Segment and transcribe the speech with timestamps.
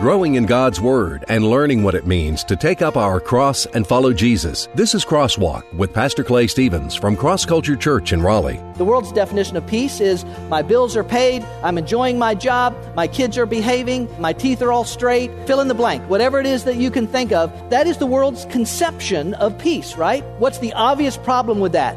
[0.00, 3.86] growing in God's Word and learning what it means to take up our cross and
[3.86, 4.66] follow Jesus.
[4.74, 8.58] This is Crosswalk with Pastor Clay Stevens from Cross Culture Church in Raleigh.
[8.78, 13.06] The world's definition of peace is my bills are paid, I'm enjoying my job, my
[13.06, 16.02] kids are behaving, my teeth are all straight, fill in the blank.
[16.08, 19.96] Whatever it is that you can think of, that is the world's conception of peace,
[19.98, 20.24] right?
[20.38, 21.94] What's the obvious problem with that?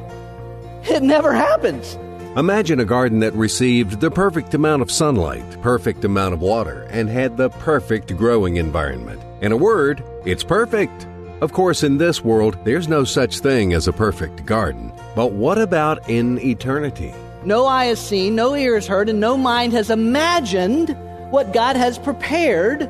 [0.89, 1.97] It never happens.
[2.35, 7.07] Imagine a garden that received the perfect amount of sunlight, perfect amount of water, and
[7.07, 9.21] had the perfect growing environment.
[9.41, 11.05] In a word, it's perfect.
[11.41, 14.91] Of course, in this world, there's no such thing as a perfect garden.
[15.15, 17.13] But what about in eternity?
[17.45, 20.97] No eye has seen, no ear has heard, and no mind has imagined
[21.29, 22.89] what God has prepared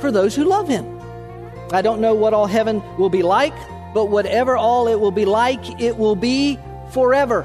[0.00, 0.86] for those who love Him.
[1.72, 3.54] I don't know what all heaven will be like,
[3.92, 6.56] but whatever all it will be like, it will be
[6.92, 7.44] forever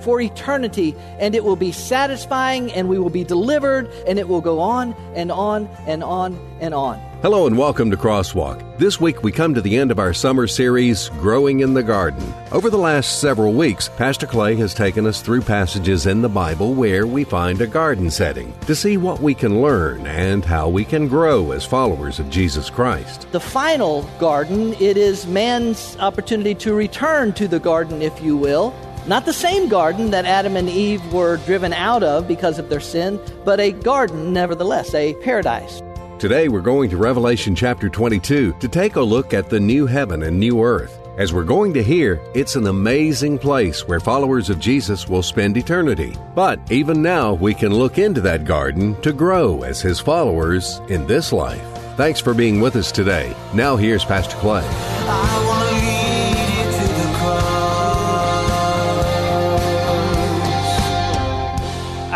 [0.00, 4.40] for eternity, and it will be satisfying, and we will be delivered, and it will
[4.40, 7.00] go on and on and on and on.
[7.22, 8.78] Hello and welcome to Crosswalk.
[8.78, 12.32] This week we come to the end of our summer series, Growing in the Garden.
[12.50, 16.72] Over the last several weeks, Pastor Clay has taken us through passages in the Bible
[16.72, 20.82] where we find a garden setting to see what we can learn and how we
[20.82, 23.30] can grow as followers of Jesus Christ.
[23.32, 28.74] The final garden, it is man's opportunity to return to the garden, if you will,
[29.06, 32.80] not the same garden that Adam and Eve were driven out of because of their
[32.80, 35.82] sin, but a garden nevertheless, a paradise.
[36.18, 40.22] Today we're going to Revelation chapter 22 to take a look at the new heaven
[40.24, 40.98] and new earth.
[41.16, 45.56] As we're going to hear, it's an amazing place where followers of Jesus will spend
[45.56, 46.16] eternity.
[46.34, 51.06] But even now, we can look into that garden to grow as his followers in
[51.06, 51.60] this life.
[51.96, 53.34] Thanks for being with us today.
[53.52, 55.79] Now, here's Pastor Clay.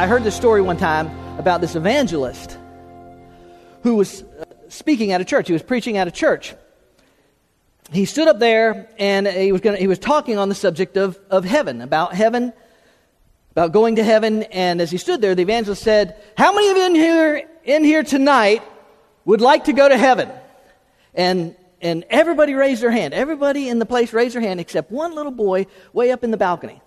[0.04, 1.06] I heard this story one time
[1.38, 2.58] about this evangelist
[3.84, 5.46] who was uh, speaking at a church.
[5.46, 6.54] He was preaching at a church.
[7.90, 11.18] He stood up there and he was, gonna, he was talking on the subject of,
[11.30, 12.52] of heaven, about heaven,
[13.52, 14.42] about going to heaven.
[14.42, 17.82] And as he stood there, the evangelist said, How many of you in here, in
[17.82, 18.62] here tonight
[19.24, 20.30] would like to go to heaven?
[21.14, 23.14] And, and everybody raised their hand.
[23.14, 25.64] Everybody in the place raised their hand except one little boy
[25.94, 26.82] way up in the balcony.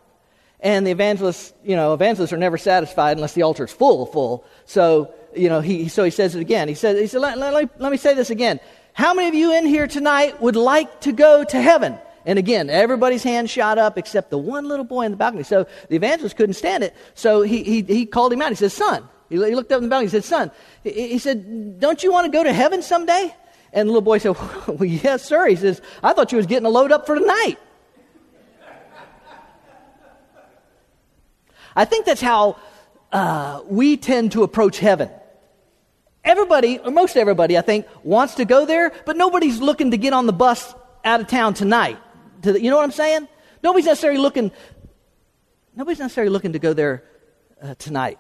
[0.60, 4.44] And the evangelists, you know, evangelists are never satisfied unless the altar is full, full.
[4.66, 6.68] So, you know, he, so he says it again.
[6.68, 8.60] He says, he said, let, let, let, me say this again.
[8.94, 11.98] How many of you in here tonight would like to go to heaven?
[12.26, 15.44] And again, everybody's hand shot up except the one little boy in the balcony.
[15.44, 16.96] So the evangelist couldn't stand it.
[17.14, 18.50] So he, he, he called him out.
[18.50, 20.08] He said, son, he looked up in the balcony.
[20.08, 20.52] He said, son,
[20.84, 23.34] he, he said, don't you want to go to heaven someday?
[23.74, 24.32] And the little boy said,
[24.68, 25.48] well, yes, sir.
[25.48, 27.58] He says, I thought you was getting a load up for tonight.
[31.78, 32.58] I think that's how
[33.12, 35.12] uh, we tend to approach heaven.
[36.24, 40.12] Everybody, or most everybody, I think, wants to go there, but nobody's looking to get
[40.12, 40.74] on the bus
[41.06, 42.00] out of town tonight.
[42.42, 43.28] To the, you know what I'm saying?
[43.62, 44.52] Nobody's necessarily looking.
[45.76, 47.04] Nobody's necessarily looking to go there
[47.62, 48.18] uh, tonight.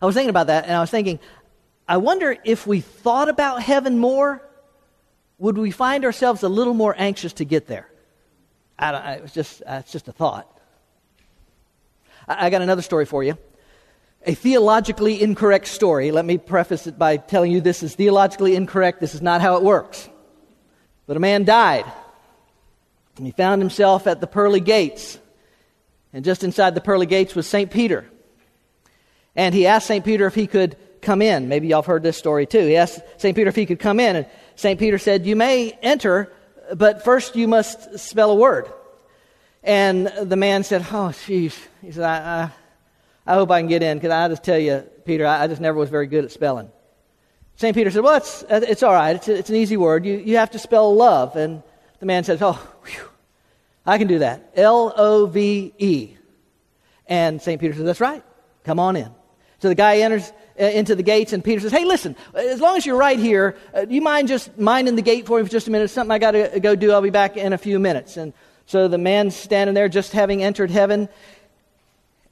[0.00, 1.18] I was thinking about that, and I was thinking,
[1.88, 4.40] I wonder if we thought about heaven more,
[5.38, 7.90] would we find ourselves a little more anxious to get there?
[8.78, 10.55] I don't, it was just, uh, it's just a thought.
[12.28, 13.38] I got another story for you.
[14.26, 16.10] A theologically incorrect story.
[16.10, 19.00] Let me preface it by telling you this is theologically incorrect.
[19.00, 20.08] This is not how it works.
[21.06, 21.84] But a man died.
[23.16, 25.18] And he found himself at the pearly gates.
[26.12, 27.70] And just inside the pearly gates was St.
[27.70, 28.04] Peter.
[29.36, 30.04] And he asked St.
[30.04, 31.48] Peter if he could come in.
[31.48, 32.66] Maybe y'all have heard this story too.
[32.66, 33.36] He asked St.
[33.36, 34.16] Peter if he could come in.
[34.16, 34.26] And
[34.56, 34.78] St.
[34.80, 36.32] Peter said, You may enter,
[36.74, 38.68] but first you must spell a word.
[39.66, 41.58] And the man said, Oh, jeez.
[41.82, 42.44] He said, I,
[43.26, 45.46] I, I, hope I can get in because I just tell you, Peter, I, I,
[45.48, 46.70] just never was very good at spelling.
[47.56, 47.74] St.
[47.74, 49.16] Peter said, Well, it's, it's all right.
[49.16, 50.06] It's, it's an easy word.
[50.06, 51.34] You, you have to spell love.
[51.34, 51.64] And
[51.98, 52.52] the man says, Oh,
[52.84, 53.08] whew,
[53.84, 54.52] I can do that.
[54.54, 56.16] L O V E.
[57.08, 57.60] And St.
[57.60, 58.22] Peter says, That's right.
[58.62, 59.10] Come on in.
[59.58, 62.76] So the guy enters uh, into the gates, and Peter says, Hey, listen, as long
[62.76, 65.50] as you're right here, uh, do you mind just minding the gate for me for
[65.50, 65.90] just a minute?
[65.90, 66.92] something I got to go do.
[66.92, 68.16] I'll be back in a few minutes.
[68.16, 68.32] And
[68.66, 71.08] so the man's standing there just having entered heaven,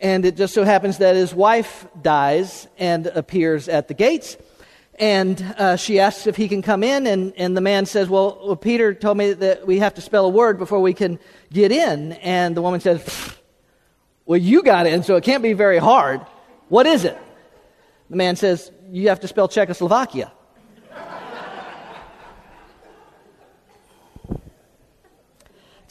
[0.00, 4.36] and it just so happens that his wife dies and appears at the gates.
[4.96, 8.40] And uh, she asks if he can come in, and, and the man says, well,
[8.44, 11.19] well, Peter told me that we have to spell a word before we can
[11.52, 12.12] get in.
[12.14, 13.34] And the woman says,
[14.26, 16.20] Well, you got in, so it can't be very hard.
[16.69, 17.19] What is it?
[18.10, 20.32] The man says, You have to spell Czechoslovakia.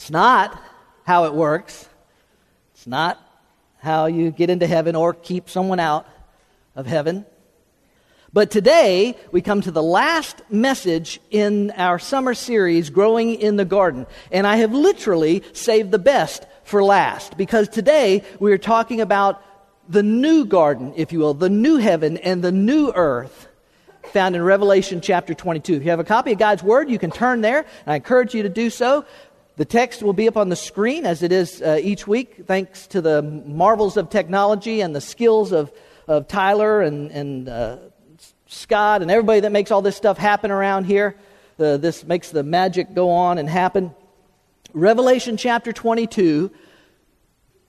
[0.04, 0.62] It's not
[1.04, 1.88] how it works.
[2.74, 3.18] It's not
[3.78, 6.06] how you get into heaven or keep someone out
[6.76, 7.24] of heaven.
[8.30, 13.64] But today, we come to the last message in our summer series, Growing in the
[13.64, 14.06] Garden.
[14.30, 19.42] And I have literally saved the best for last because today we are talking about
[19.88, 23.48] the new garden, if you will, the new heaven and the new earth
[24.14, 25.74] found in Revelation chapter 22.
[25.74, 28.44] If you have a copy of God's Word, you can turn there, I encourage you
[28.44, 29.04] to do so.
[29.56, 32.88] The text will be up on the screen as it is uh, each week, thanks
[32.88, 35.70] to the marvels of technology and the skills of,
[36.08, 37.76] of Tyler and, and uh,
[38.46, 41.14] Scott and everybody that makes all this stuff happen around here.
[41.56, 43.94] Uh, this makes the magic go on and happen.
[44.72, 46.50] Revelation chapter 22,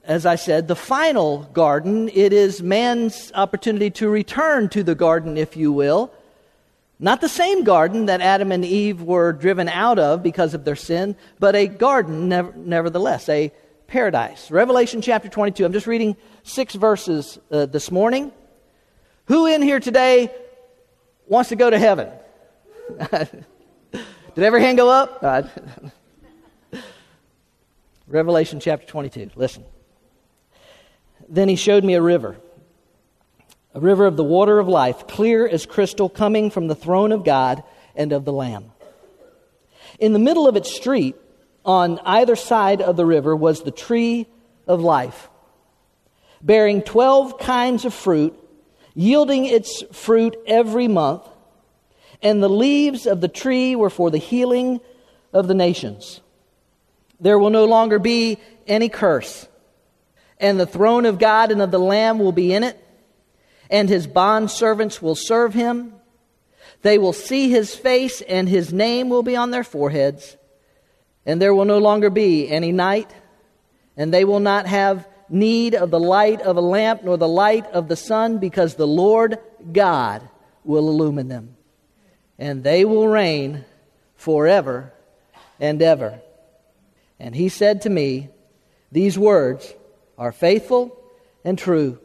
[0.04, 5.38] as I said, the final garden, it is man's opportunity to return to the garden,
[5.38, 6.12] if you will.
[7.00, 10.78] Not the same garden that Adam and Eve were driven out of because of their
[10.78, 13.52] sin, but a garden, nev- nevertheless, a
[13.88, 14.50] paradise.
[14.50, 15.66] Revelation chapter 22.
[15.66, 18.32] I'm just reading six verses uh, this morning.
[19.26, 20.32] Who in here today
[21.28, 22.10] wants to go to heaven?
[23.12, 25.20] Did every hand go up?
[25.22, 25.44] Uh,
[28.08, 29.32] Revelation chapter 22.
[29.36, 29.66] Listen.
[31.28, 32.38] Then he showed me a river,
[33.76, 37.24] a river of the water of life, clear as crystal, coming from the throne of
[37.24, 37.62] God
[37.96, 38.72] and of the Lamb.
[40.00, 41.16] In the middle of its street,
[41.64, 44.26] on either side of the river, was the tree
[44.66, 45.30] of life,
[46.42, 48.34] bearing twelve kinds of fruit
[48.96, 51.22] yielding its fruit every month,
[52.22, 54.80] and the leaves of the tree were for the healing
[55.34, 56.22] of the nations.
[57.20, 59.48] There will no longer be any curse,
[60.40, 62.82] and the throne of God and of the Lamb will be in it,
[63.70, 65.94] and his bond servants will serve him.
[66.82, 70.38] They will see his face, and his name will be on their foreheads.
[71.26, 73.12] And there will no longer be any night,
[73.98, 77.66] and they will not have need of the light of a lamp nor the light
[77.68, 79.40] of the sun, because the Lord
[79.72, 80.28] God
[80.64, 81.56] will illumine them.
[82.38, 83.66] And they will reign
[84.16, 84.94] forever
[85.60, 86.20] and ever.
[87.20, 88.30] And he said to me,
[88.92, 89.74] These words
[90.18, 91.00] are faithful
[91.44, 92.00] and true.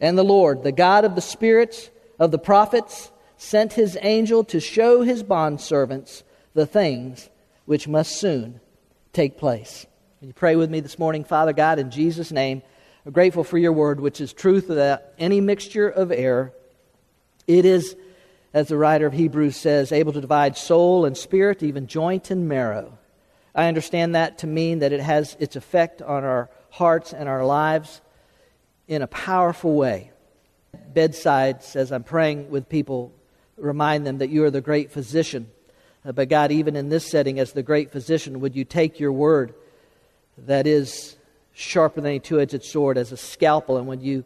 [0.00, 4.60] And the Lord, the God of the spirits of the prophets, sent his angel to
[4.60, 6.22] show his bondservants
[6.54, 7.28] the things
[7.64, 8.60] which must soon
[9.12, 9.86] take place.
[10.18, 12.62] Can you pray with me this morning, Father God, in Jesus' name?
[13.04, 16.52] I'm grateful for your word, which is truth without any mixture of error.
[17.46, 17.96] It is,
[18.52, 22.48] as the writer of Hebrews says, able to divide soul and spirit, even joint and
[22.48, 22.98] marrow.
[23.54, 27.44] I understand that to mean that it has its effect on our hearts and our
[27.44, 28.00] lives
[28.88, 30.12] in a powerful way.
[30.92, 33.12] Bedside says, I'm praying with people,
[33.56, 35.50] remind them that you are the great physician.
[36.04, 39.12] Uh, but God, even in this setting, as the great physician, would you take your
[39.12, 39.54] word?
[40.38, 41.16] that is
[41.52, 43.78] sharper than a two edged sword as a scalpel.
[43.78, 44.24] And would you,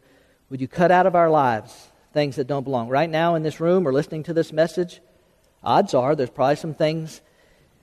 [0.49, 2.89] would you cut out of our lives things that don't belong?
[2.89, 5.01] Right now in this room or listening to this message,
[5.63, 7.21] odds are there's probably some things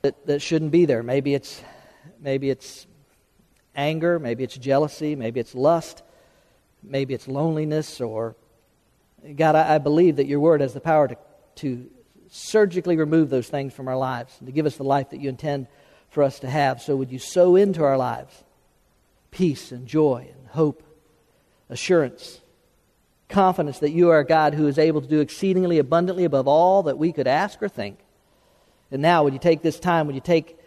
[0.03, 1.03] that, that shouldn't be there.
[1.03, 1.63] Maybe it's,
[2.21, 2.87] maybe it's
[3.75, 6.03] anger, maybe it's jealousy, maybe it's lust,
[6.83, 8.37] maybe it's loneliness, or
[9.37, 11.17] God, I, I believe that your word has the power to,
[11.57, 11.91] to
[12.31, 15.29] surgically remove those things from our lives and to give us the life that you
[15.29, 15.67] intend
[16.11, 16.81] for us to have.
[16.81, 18.45] So, would you sow into our lives
[19.31, 20.83] peace and joy and hope,
[21.69, 22.41] assurance,
[23.29, 26.85] confidence that you are a God who is able to do exceedingly abundantly above all
[26.85, 27.99] that we could ask or think?
[28.91, 30.59] And now, would you take this time, would you take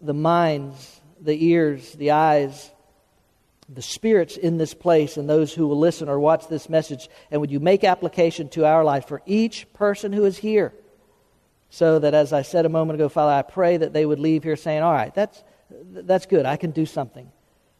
[0.00, 2.70] the minds, the ears, the eyes,
[3.68, 7.40] the spirits in this place and those who will listen or watch this message, and
[7.40, 10.74] would you make application to our life for each person who is here?
[11.74, 14.44] so that, as I said a moment ago, Father, I pray that they would leave
[14.44, 16.46] here saying, All right, that's, that's good.
[16.46, 17.32] I can do something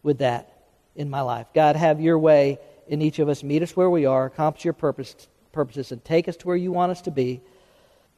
[0.02, 0.64] with that
[0.96, 1.46] in my life.
[1.54, 3.44] God, have your way in each of us.
[3.44, 5.14] Meet us where we are, accomplish your purpose,
[5.52, 7.40] purposes, and take us to where you want us to be.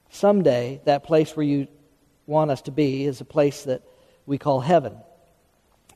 [0.08, 1.68] Someday, that place where you
[2.25, 3.82] want us to be is a place that
[4.25, 4.96] we call heaven.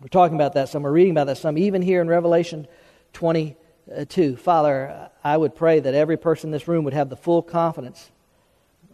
[0.01, 2.67] We're talking about that some, we're reading about that some, even here in Revelation
[3.13, 4.37] 22.
[4.37, 8.11] Father, I would pray that every person in this room would have the full confidence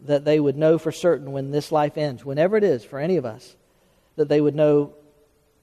[0.02, 3.16] that they would know for certain when this life ends, whenever it is for any
[3.16, 3.54] of us,
[4.16, 4.94] that they would know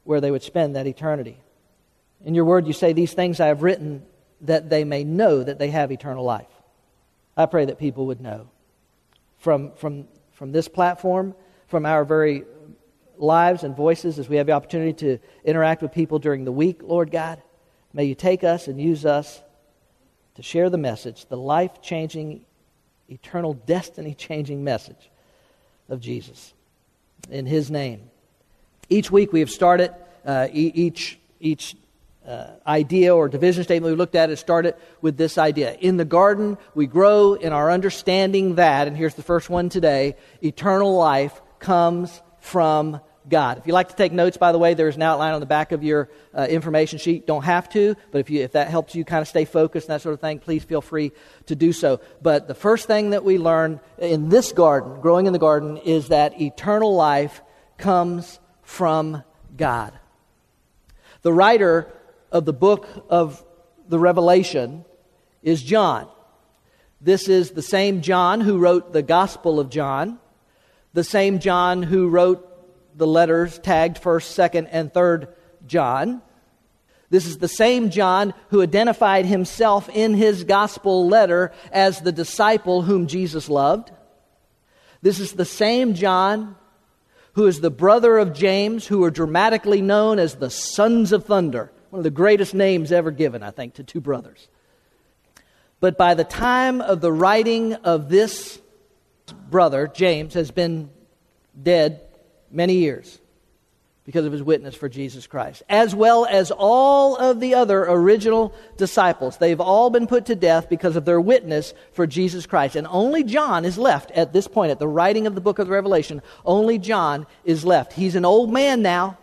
[0.05, 1.37] where they would spend that eternity.
[2.23, 4.05] In your word, you say, These things I have written
[4.41, 6.47] that they may know that they have eternal life.
[7.35, 8.47] I pray that people would know.
[9.39, 11.35] From, from, from this platform,
[11.67, 12.43] from our very
[13.23, 16.81] lives and voices, as we have the opportunity to interact with people during the week,
[16.83, 17.41] Lord God,
[17.93, 19.41] may you take us and use us
[20.35, 22.45] to share the message, the life changing
[23.09, 25.09] eternal, destiny changing message
[25.89, 26.53] of Jesus.
[27.29, 28.09] In His name.
[28.89, 29.93] Each week we have started,
[30.25, 31.75] uh, each, each
[32.27, 35.73] uh, idea or division statement we looked at it started with this idea.
[35.79, 40.15] In the garden, we grow in our understanding that, and here's the first one today
[40.41, 43.57] eternal life comes from God.
[43.57, 45.71] If you like to take notes, by the way, there's an outline on the back
[45.71, 47.25] of your uh, information sheet.
[47.25, 49.95] Don't have to, but if, you, if that helps you kind of stay focused and
[49.95, 51.11] that sort of thing, please feel free
[51.45, 52.01] to do so.
[52.21, 56.09] But the first thing that we learn in this garden, growing in the garden, is
[56.09, 57.41] that eternal life
[57.77, 59.23] comes from
[59.55, 59.93] God.
[61.21, 61.91] The writer
[62.31, 63.43] of the book of
[63.87, 64.85] the Revelation
[65.41, 66.09] is John.
[66.99, 70.19] This is the same John who wrote the Gospel of John,
[70.93, 72.49] the same John who wrote
[72.95, 75.33] the letters tagged 1st, 2nd, and 3rd
[75.65, 76.21] John.
[77.09, 82.81] This is the same John who identified himself in his gospel letter as the disciple
[82.81, 83.91] whom Jesus loved.
[85.01, 86.55] This is the same John
[87.33, 91.71] who is the brother of James, who are dramatically known as the sons of thunder.
[91.89, 94.47] One of the greatest names ever given, I think, to two brothers.
[95.79, 98.61] But by the time of the writing of this
[99.49, 100.89] brother, James has been
[101.61, 102.01] dead
[102.53, 103.19] many years
[104.05, 108.53] because of his witness for Jesus Christ, as well as all of the other original
[108.75, 109.37] disciples.
[109.37, 112.75] They've all been put to death because of their witness for Jesus Christ.
[112.75, 115.69] And only John is left at this point, at the writing of the book of
[115.69, 116.21] Revelation.
[116.43, 117.93] Only John is left.
[117.93, 119.17] He's an old man now,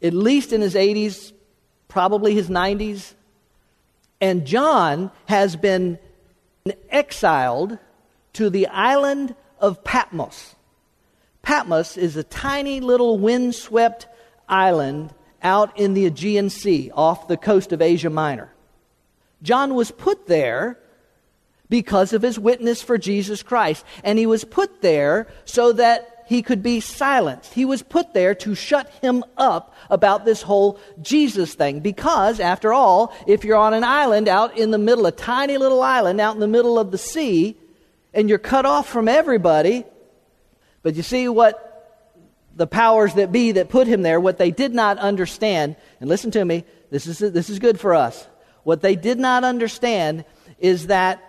[0.00, 1.32] at least in his 80s,
[1.88, 3.14] probably his 90s.
[4.20, 5.98] And John has been
[6.90, 7.78] exiled
[8.34, 10.54] to the island of Patmos.
[11.42, 14.06] Patmos is a tiny little windswept
[14.48, 18.52] island out in the Aegean Sea off the coast of Asia Minor.
[19.42, 20.78] John was put there
[21.68, 26.42] because of his witness for Jesus Christ, and he was put there so that he
[26.42, 27.54] could be silenced.
[27.54, 31.80] He was put there to shut him up about this whole Jesus thing.
[31.80, 35.82] Because, after all, if you're on an island out in the middle, a tiny little
[35.82, 37.56] island out in the middle of the sea,
[38.14, 39.84] and you're cut off from everybody,
[40.82, 41.66] but you see what
[42.54, 46.30] the powers that be that put him there, what they did not understand, and listen
[46.32, 48.26] to me, this is, this is good for us.
[48.64, 50.24] What they did not understand
[50.58, 51.22] is that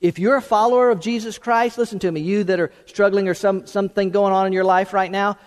[0.00, 3.34] if you're a follower of Jesus Christ, listen to me, you that are struggling or
[3.34, 5.38] some, something going on in your life right now,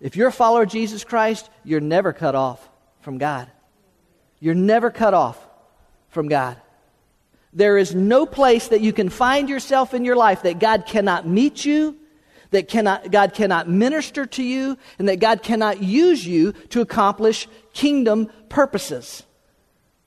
[0.00, 2.66] if you're a follower of Jesus Christ, you're never cut off
[3.00, 3.50] from God.
[4.40, 5.44] You're never cut off
[6.10, 6.56] from God.
[7.52, 11.26] There is no place that you can find yourself in your life that God cannot
[11.26, 11.96] meet you,
[12.50, 17.48] that cannot, God cannot minister to you, and that God cannot use you to accomplish
[17.72, 19.24] kingdom purposes.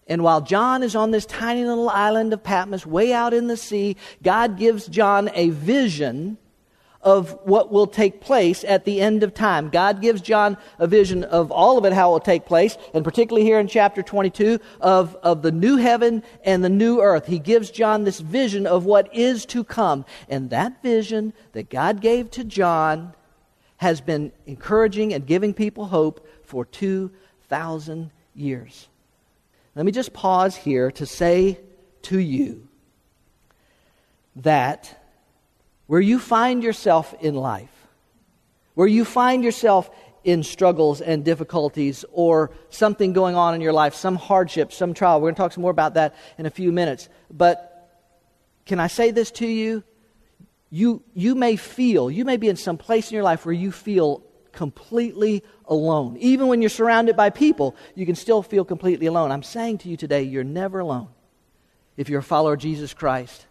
[0.08, 3.58] And while John is on this tiny little island of Patmos, way out in the
[3.58, 6.38] sea, God gives John a vision
[7.04, 9.70] of what will take place at the end of time.
[9.70, 13.04] God gives John a vision of all of it, how it will take place, and
[13.04, 17.26] particularly here in chapter 22 of, of the new heaven and the new earth.
[17.26, 20.06] He gives John this vision of what is to come.
[20.30, 23.14] And that vision that God gave to John
[23.78, 28.88] has been encouraging and giving people hope for 2,000 years.
[29.76, 31.60] Let me just pause here to say
[32.04, 32.68] to you
[34.36, 35.01] that
[35.92, 37.86] where you find yourself in life,
[38.76, 39.92] where you find yourself
[40.24, 45.20] in struggles and difficulties or something going on in your life, some hardship, some trial.
[45.20, 47.10] We're going to talk some more about that in a few minutes.
[47.30, 47.94] But
[48.66, 49.84] can I say this to you?
[50.70, 53.74] You, you may feel, you may be in some place in your life where you
[53.74, 56.16] feel completely alone.
[56.22, 59.30] Even when you're surrounded by people, you can still feel completely alone.
[59.30, 61.10] I'm saying to you today, you're never alone
[61.98, 63.46] if you're a follower of Jesus Christ.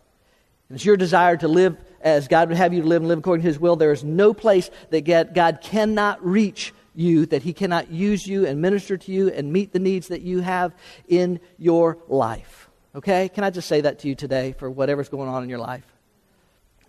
[0.71, 3.19] And it's your desire to live as God would have you to live and live
[3.19, 3.77] according to His will.
[3.77, 5.03] There is no place that
[5.35, 9.73] God cannot reach you, that He cannot use you and minister to you and meet
[9.73, 10.75] the needs that you have
[11.09, 12.69] in your life.
[12.95, 13.29] Okay?
[13.29, 15.85] Can I just say that to you today for whatever's going on in your life?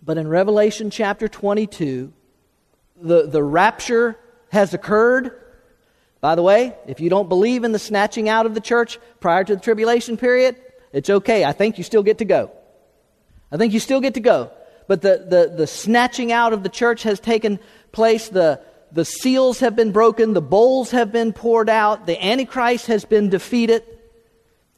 [0.04, 2.12] But in Revelation chapter 22,
[3.00, 4.18] the, the rapture
[4.50, 5.38] has occurred.
[6.20, 9.44] By the way, if you don't believe in the snatching out of the church prior
[9.44, 10.56] to the tribulation period,
[10.92, 11.44] it's okay.
[11.44, 12.50] I think you still get to go.
[13.50, 14.50] I think you still get to go.
[14.92, 17.58] But the, the, the snatching out of the church has taken
[17.92, 18.28] place.
[18.28, 18.60] The,
[18.92, 20.34] the seals have been broken.
[20.34, 22.04] The bowls have been poured out.
[22.04, 23.84] The Antichrist has been defeated.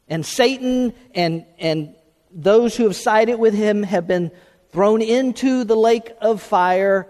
[0.07, 1.95] And Satan and, and
[2.31, 4.31] those who have sided with him have been
[4.71, 7.09] thrown into the lake of fire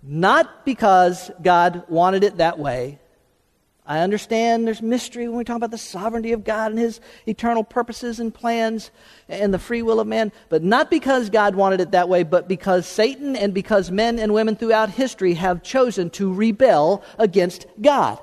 [0.00, 3.00] not because God wanted it that way.
[3.88, 7.62] I understand there's mystery when we talk about the sovereignty of God and His eternal
[7.62, 8.90] purposes and plans
[9.28, 12.48] and the free will of man, but not because God wanted it that way, but
[12.48, 18.18] because Satan and because men and women throughout history have chosen to rebel against God.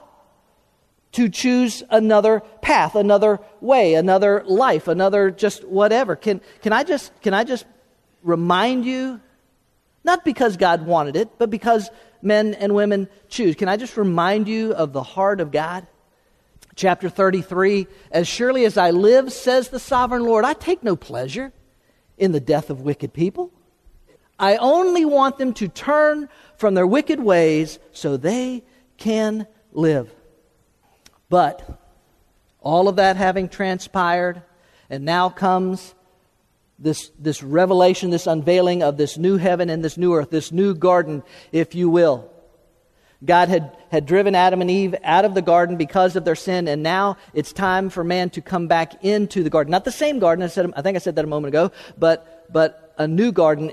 [1.13, 6.15] to choose another path, another way, another life, another just whatever.
[6.15, 7.65] Can, can, I just, can I just
[8.24, 9.22] remind you,
[10.04, 11.90] not because God wanted it, but because
[12.22, 15.88] men and women choose, can I just remind you of the heart of God?
[16.76, 21.52] Chapter 33 As surely as I live, says the sovereign Lord, I take no pleasure
[22.18, 23.52] in the death of wicked people.
[24.40, 28.64] I only want them to turn from their wicked ways so they
[28.98, 30.14] can live.
[31.30, 31.80] But
[32.60, 34.42] all of that having transpired,
[34.90, 35.94] and now comes
[36.80, 40.74] this, this revelation, this unveiling of this new heaven and this new earth, this new
[40.74, 42.30] garden, if you will.
[43.24, 46.68] God had, had driven Adam and Eve out of the garden because of their sin,
[46.68, 49.72] and now it's time for man to come back into the garden.
[49.72, 52.51] Not the same garden, I, said, I think I said that a moment ago, but,
[52.51, 53.72] but a new garden,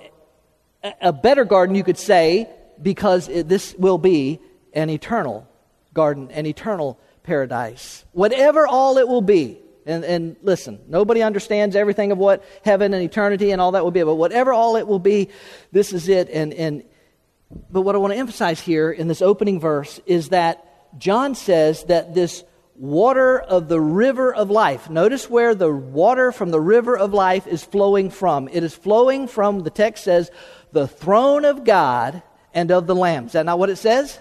[1.00, 2.48] a better garden, you could say,
[2.80, 4.40] because it, this will be
[4.72, 5.48] an eternal
[5.94, 8.04] garden, an eternal paradise.
[8.12, 9.60] Whatever all it will be.
[9.90, 13.90] And, and listen, nobody understands everything of what heaven and eternity and all that will
[13.90, 15.28] be, but whatever all it will be,
[15.72, 16.30] this is it.
[16.30, 16.84] And, and,
[17.70, 21.84] but what I want to emphasize here in this opening verse is that John says
[21.84, 22.44] that this
[22.76, 24.88] water of the river of life.
[24.88, 28.48] Notice where the water from the river of life is flowing from.
[28.48, 30.30] It is flowing from, the text says,
[30.72, 32.22] the throne of God
[32.54, 33.26] and of the Lamb.
[33.26, 34.18] Is that not what it says?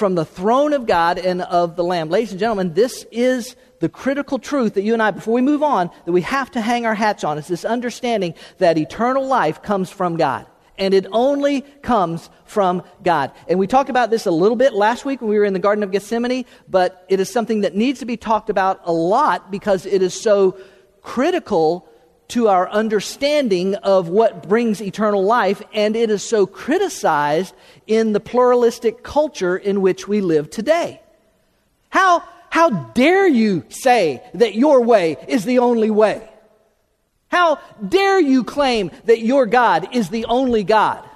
[0.00, 2.08] from the throne of God and of the Lamb.
[2.08, 5.62] Ladies and gentlemen, this is the critical truth that you and I, before we move
[5.62, 7.38] on, that we have to hang our hats on.
[7.38, 10.46] is this understanding that eternal life comes from God.
[10.78, 13.32] And it only comes from God.
[13.48, 15.58] And we talked about this a little bit last week when we were in the
[15.58, 19.50] Garden of Gethsemane, but it is something that needs to be talked about a lot
[19.50, 20.56] because it is so
[21.02, 21.86] critical
[22.28, 27.54] to our understanding of what brings eternal life, and it is so criticized
[27.86, 31.02] in the pluralistic culture in which we live today.
[31.88, 36.28] How, how dare you say that your way is the only way?
[37.28, 41.08] How dare you claim that your God is the only God?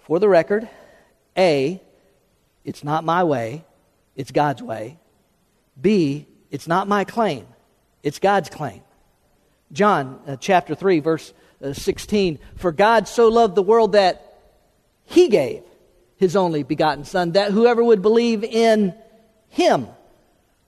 [0.00, 0.68] For the record,
[1.36, 1.80] A,
[2.64, 3.64] it's not my way,
[4.16, 4.98] it's God's way.
[5.80, 7.46] B, it's not my claim,
[8.02, 8.80] it's God's claim.
[9.70, 12.38] John uh, chapter 3, verse uh, 16.
[12.56, 14.40] For God so loved the world that
[15.04, 15.62] he gave
[16.16, 18.94] his only begotten Son, that whoever would believe in
[19.48, 19.88] him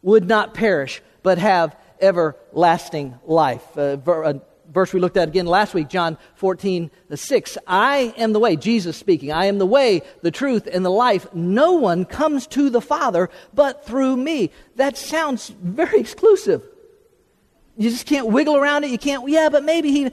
[0.04, 3.76] would not perish, but have everlasting life.
[3.76, 4.40] Uh, ver,
[4.70, 7.58] verse we looked at again last week, John 14, uh, 6.
[7.66, 11.26] I am the way, Jesus speaking, I am the way, the truth, and the life.
[11.34, 14.50] No one comes to the Father but through me.
[14.76, 16.62] That sounds very exclusive.
[17.76, 18.90] You just can't wiggle around it.
[18.90, 20.10] You can't, yeah, but maybe he.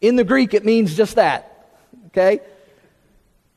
[0.00, 1.68] In the Greek, it means just that.
[2.08, 2.40] Okay?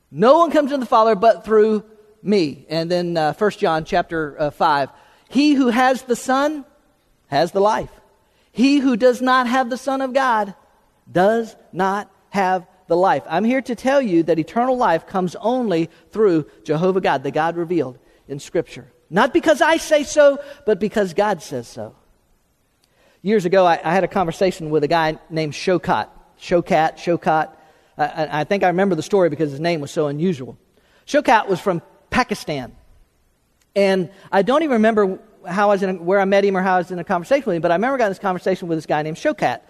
[0.09, 1.83] No one comes to the Father but through
[2.23, 2.65] me.
[2.69, 4.89] And then uh, 1 John chapter uh, 5.
[5.29, 6.65] He who has the Son
[7.27, 7.91] has the life.
[8.51, 10.55] He who does not have the Son of God
[11.11, 13.23] does not have the life.
[13.29, 17.57] I'm here to tell you that eternal life comes only through Jehovah God, the God
[17.57, 18.91] revealed in Scripture.
[19.09, 21.95] Not because I say so, but because God says so.
[23.21, 26.07] Years ago, I, I, had a conversation with a guy named Shokat.
[26.39, 27.49] Shokat, Shokat.
[27.97, 30.57] I, I, think I remember the story because his name was so unusual.
[31.05, 32.75] Shokat was from Pakistan.
[33.77, 36.63] And I don't even remember how I was in a, where I met him or
[36.63, 38.67] how I was in a conversation with him, but I remember I got this conversation
[38.67, 39.61] with this guy named Shokat.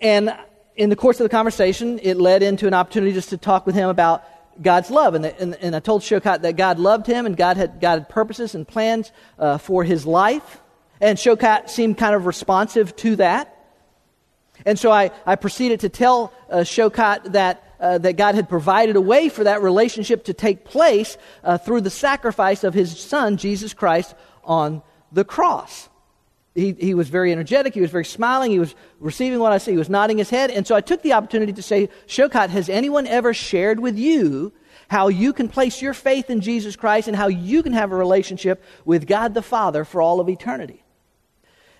[0.00, 0.34] And
[0.76, 3.74] in the course of the conversation, it led into an opportunity just to talk with
[3.74, 4.24] him about
[4.62, 5.14] God's love.
[5.14, 7.98] And, the, and, and I told Shokat that God loved him and God had, God
[7.98, 10.62] had purposes and plans uh, for his life.
[10.98, 13.54] And Shokat seemed kind of responsive to that.
[14.64, 18.96] And so I, I proceeded to tell uh, Shokat that, uh, that God had provided
[18.96, 23.36] a way for that relationship to take place uh, through the sacrifice of his son,
[23.36, 24.80] Jesus Christ, on
[25.12, 25.90] the cross.
[26.54, 27.74] He, he was very energetic.
[27.74, 28.50] He was very smiling.
[28.50, 29.72] He was receiving what I said.
[29.72, 30.50] He was nodding his head.
[30.50, 34.54] And so I took the opportunity to say, Shokat, has anyone ever shared with you
[34.88, 37.96] how you can place your faith in Jesus Christ and how you can have a
[37.96, 40.82] relationship with God the Father for all of eternity?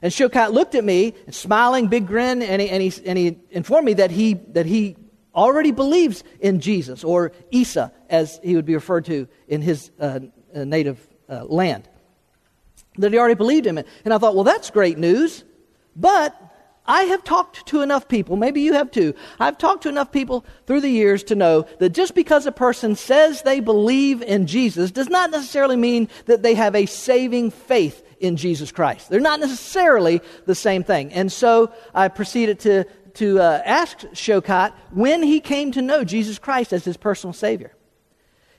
[0.02, 3.86] And Shokat looked at me, smiling, big grin, and he, and he, and he informed
[3.86, 4.96] me that he, that he
[5.34, 10.20] already believes in Jesus, or Isa, as he would be referred to in his uh,
[10.54, 11.88] uh, native uh, land.
[12.98, 13.86] That he already believed in it.
[14.04, 15.44] And I thought, well, that's great news.
[15.96, 16.40] But
[16.86, 19.14] I have talked to enough people, maybe you have too.
[19.40, 22.94] I've talked to enough people through the years to know that just because a person
[22.94, 28.02] says they believe in Jesus does not necessarily mean that they have a saving faith
[28.20, 29.08] in Jesus Christ.
[29.08, 31.12] They're not necessarily the same thing.
[31.12, 36.38] And so I proceeded to, to uh, ask Shokat when he came to know Jesus
[36.38, 37.72] Christ as his personal Savior.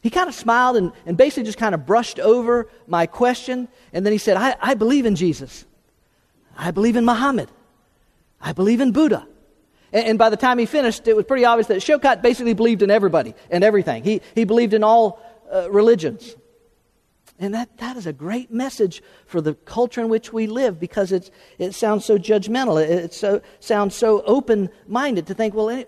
[0.01, 3.67] He kind of smiled and, and basically just kind of brushed over my question.
[3.91, 5.65] And then he said, I, I believe in Jesus.
[6.55, 7.49] I believe in Muhammad.
[8.39, 9.27] I believe in Buddha.
[9.91, 12.83] And, and by the time he finished, it was pretty obvious that Shokat basically believed
[12.83, 14.03] in everybody and everything.
[14.03, 15.19] He, he believed in all
[15.51, 16.35] uh, religions.
[17.37, 21.11] And that, that is a great message for the culture in which we live because
[21.11, 22.81] it's, it sounds so judgmental.
[22.81, 25.85] It, it so, sounds so open minded to think, well, and,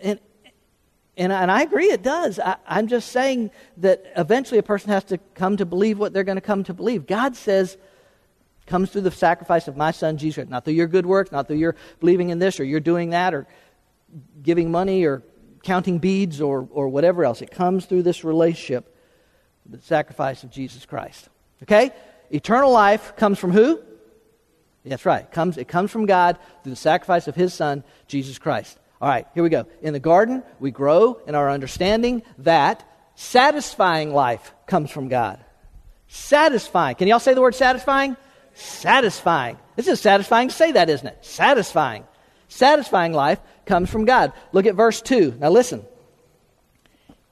[1.15, 2.38] and, and, I agree it does.
[2.38, 6.25] I, I'm just saying that eventually a person has to come to believe what they're
[6.25, 7.07] going to come to believe.
[7.07, 7.77] God says,
[8.65, 11.57] comes through the sacrifice of my son Jesus, not through your good works, not through
[11.57, 13.47] your believing in this or you're doing that or
[14.43, 15.23] giving money or
[15.63, 17.41] counting beads or, or whatever else.
[17.41, 18.93] It comes through this relationship,
[19.65, 21.29] the sacrifice of Jesus Christ.
[21.63, 21.91] Okay?
[22.30, 23.82] Eternal life comes from who?
[24.86, 25.24] That's right.
[25.24, 28.78] It comes, it comes from God through the sacrifice of his son, Jesus Christ.
[29.02, 29.65] All right, here we go.
[29.82, 32.84] In the garden, we grow in our understanding that
[33.15, 35.43] satisfying life comes from God.
[36.08, 36.96] Satisfying.
[36.96, 38.15] Can y'all say the word satisfying?
[38.54, 39.58] Satisfying.
[39.76, 41.24] This is satisfying to say that, isn't it?
[41.24, 42.06] Satisfying.
[42.48, 44.34] Satisfying life comes from God.
[44.52, 45.36] Look at verse 2.
[45.39, 45.86] Now listen.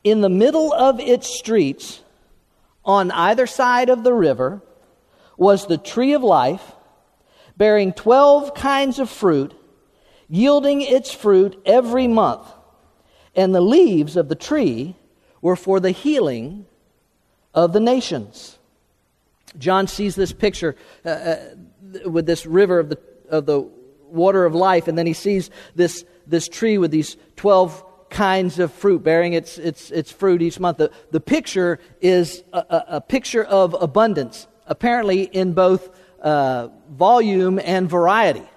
[0.04, 2.02] In the middle of its streets,
[2.86, 4.62] on either side of the river,
[5.38, 6.74] was the tree of life,
[7.58, 9.54] bearing 12 kinds of fruit,
[10.30, 12.48] yielding its fruit every month.
[13.36, 14.96] And the leaves of the tree
[15.42, 16.66] were for the healing
[17.54, 18.58] of the nations.
[19.58, 21.40] John sees this picture uh, uh,
[22.06, 23.62] with this river of the, of the
[24.10, 27.84] water of life, and then he sees this, this tree with these 12
[28.16, 30.78] kinds of fruit, bearing its, its, its fruit each month.
[30.78, 35.90] The, the picture is a, a, picture of abundance, apparently in both
[36.22, 38.48] uh, volume and variety.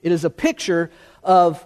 [0.00, 0.90] It is a picture
[1.22, 1.64] of,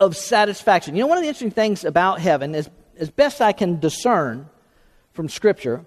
[0.00, 0.96] of satisfaction.
[0.96, 2.68] You know, one of the interesting things about heaven is,
[2.98, 4.48] as best I can discern
[5.12, 5.86] from Scripture,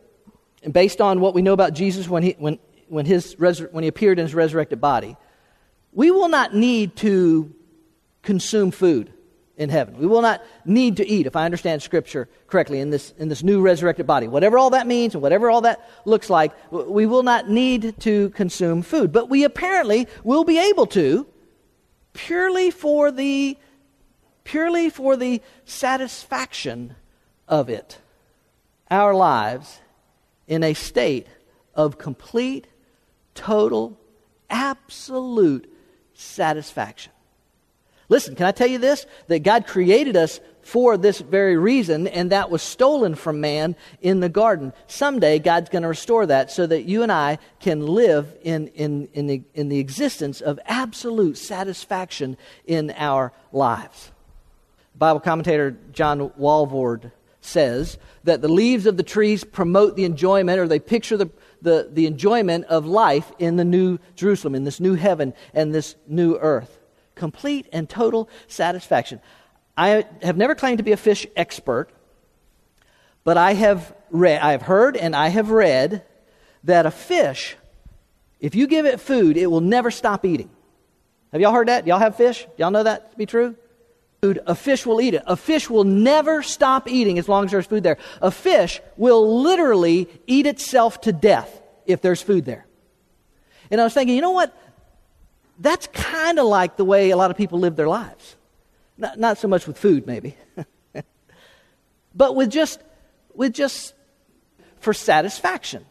[0.63, 2.57] and based on what we know about Jesus when he, when,
[2.87, 5.17] when, his, when he appeared in his resurrected body,
[5.91, 7.53] we will not need to
[8.21, 9.11] consume food
[9.59, 9.97] in heaven.
[9.99, 13.43] We will not need to eat, if I understand Scripture correctly, in this, in this
[13.43, 14.27] new resurrected body.
[14.27, 18.29] Whatever all that means and whatever all that looks like, we will not need to
[18.29, 19.11] consume food.
[19.11, 21.27] But we apparently will be able to
[22.13, 23.57] purely for the
[24.45, 26.95] purely for the satisfaction
[27.47, 27.99] of it.
[28.89, 29.79] Our lives
[30.47, 31.27] in a state
[31.75, 32.65] of complete,
[33.35, 33.99] total,
[34.49, 35.71] absolute
[36.13, 37.11] satisfaction.
[38.09, 39.05] Listen, can I tell you this?
[39.27, 44.19] That God created us for this very reason, and that was stolen from man in
[44.19, 44.73] the garden.
[44.87, 49.07] Someday, God's going to restore that so that you and I can live in, in,
[49.13, 54.11] in, the, in the existence of absolute satisfaction in our lives.
[54.95, 60.67] Bible commentator John Walvoord says that the leaves of the trees promote the enjoyment, or
[60.67, 61.29] they picture the,
[61.61, 65.95] the, the enjoyment of life in the new Jerusalem, in this new heaven and this
[66.07, 66.78] new earth
[67.19, 69.21] complete and total satisfaction.
[69.77, 71.89] I have never claimed to be a fish expert,
[73.23, 76.03] but I have read, I have heard and I have read
[76.63, 77.55] that a fish,
[78.39, 80.49] if you give it food, it will never stop eating.
[81.31, 81.85] Have y'all heard that?
[81.85, 82.47] Y'all have fish?
[82.57, 83.55] Y'all know that to be true?
[84.21, 85.23] Food, a fish will eat it.
[85.27, 87.97] A fish will never stop eating as long as there's food there.
[88.21, 92.65] A fish will literally eat itself to death if there's food there.
[93.71, 94.53] And I was thinking, you know what?
[95.59, 98.35] That's kind of like the way a lot of people live their lives.
[98.97, 100.35] Not, not so much with food, maybe,
[102.15, 102.81] but with just,
[103.33, 103.93] with just
[104.79, 105.85] for satisfaction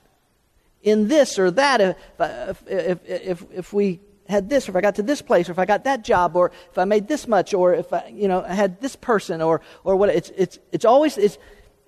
[0.83, 1.81] in this or that.
[1.81, 5.53] If, if, if, if, we had this, or if I got to this place, or
[5.53, 8.29] if I got that job, or if I made this much, or if I, you
[8.29, 11.39] know, had this person, or, or what, it's, it's, it's always, it's,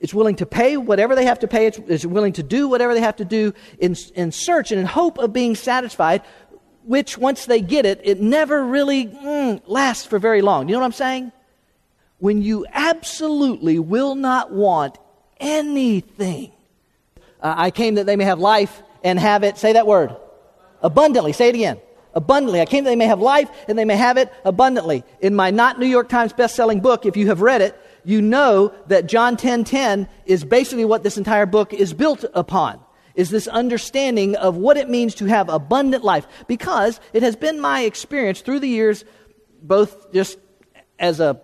[0.00, 1.66] it's willing to pay whatever they have to pay.
[1.66, 4.86] It's, it's willing to do whatever they have to do in, in search and in
[4.86, 6.22] hope of being satisfied
[6.84, 10.68] which once they get it, it never really mm, lasts for very long.
[10.68, 11.32] You know what I'm saying?
[12.18, 14.98] When you absolutely will not want
[15.38, 16.52] anything.
[17.40, 20.14] Uh, I came that they may have life and have it, say that word,
[20.82, 21.32] abundantly.
[21.32, 21.80] Say it again.
[22.12, 22.60] Abundantly.
[22.60, 25.04] I came that they may have life and they may have it abundantly.
[25.20, 28.72] In my not New York Times best-selling book, if you have read it, you know
[28.88, 32.80] that John 10:10 10, 10 is basically what this entire book is built upon
[33.14, 36.26] is this understanding of what it means to have abundant life.
[36.46, 39.04] Because it has been my experience through the years,
[39.62, 40.38] both just
[40.98, 41.40] as a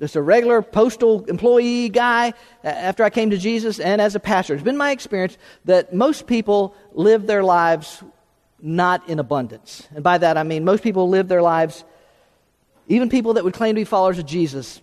[0.00, 2.32] just a regular postal employee guy
[2.64, 4.54] after I came to Jesus and as a pastor.
[4.54, 8.02] It's been my experience that most people live their lives
[8.60, 9.86] not in abundance.
[9.94, 11.84] And by that I mean most people live their lives,
[12.88, 14.80] even people that would claim to be followers of Jesus.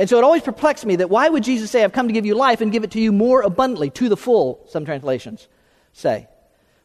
[0.00, 2.24] And so it always perplexed me that why would Jesus say, I've come to give
[2.24, 5.46] you life and give it to you more abundantly, to the full, some translations
[5.92, 6.26] say.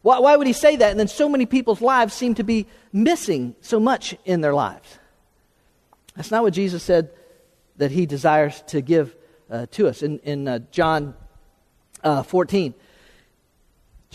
[0.01, 0.91] Why, why would he say that?
[0.91, 4.99] And then so many people's lives seem to be missing so much in their lives.
[6.17, 7.09] That's not what Jesus said
[7.77, 9.15] that he desires to give
[9.49, 10.03] uh, to us.
[10.03, 11.13] In, in uh, John
[12.03, 12.73] uh, 14,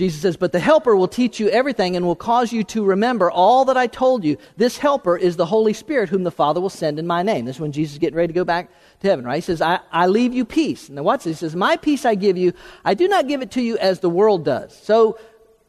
[0.00, 3.30] Jesus says, But the Helper will teach you everything and will cause you to remember
[3.30, 4.38] all that I told you.
[4.56, 7.44] This Helper is the Holy Spirit, whom the Father will send in my name.
[7.44, 9.34] This is when Jesus is getting ready to go back to heaven, right?
[9.34, 10.88] He says, I, I leave you peace.
[10.88, 11.40] And then what's this?
[11.40, 12.54] He says, My peace I give you.
[12.82, 14.74] I do not give it to you as the world does.
[14.74, 15.18] So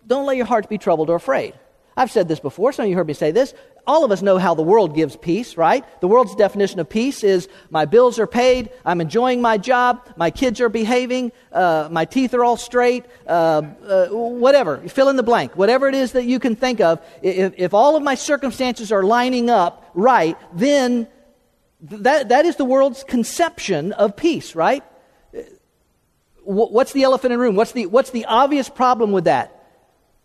[0.07, 1.53] don't let your hearts be troubled or afraid.
[2.01, 2.73] I've said this before.
[2.73, 3.53] Some of you heard me say this
[3.85, 5.85] all of us know how the world gives peace, right?
[6.01, 10.31] The world's definition of peace is my bills are paid, I'm enjoying my job, my
[10.31, 14.77] kids are behaving, uh, my teeth are all straight, uh, uh, whatever.
[14.87, 15.55] Fill in the blank.
[15.55, 17.01] Whatever it is that you can think of.
[17.21, 21.07] If, if all of my circumstances are lining up right, then
[21.81, 24.83] that, that is the world's conception of peace, right?
[26.43, 27.55] What's the elephant in the room?
[27.55, 29.57] What's the, what's the obvious problem with that?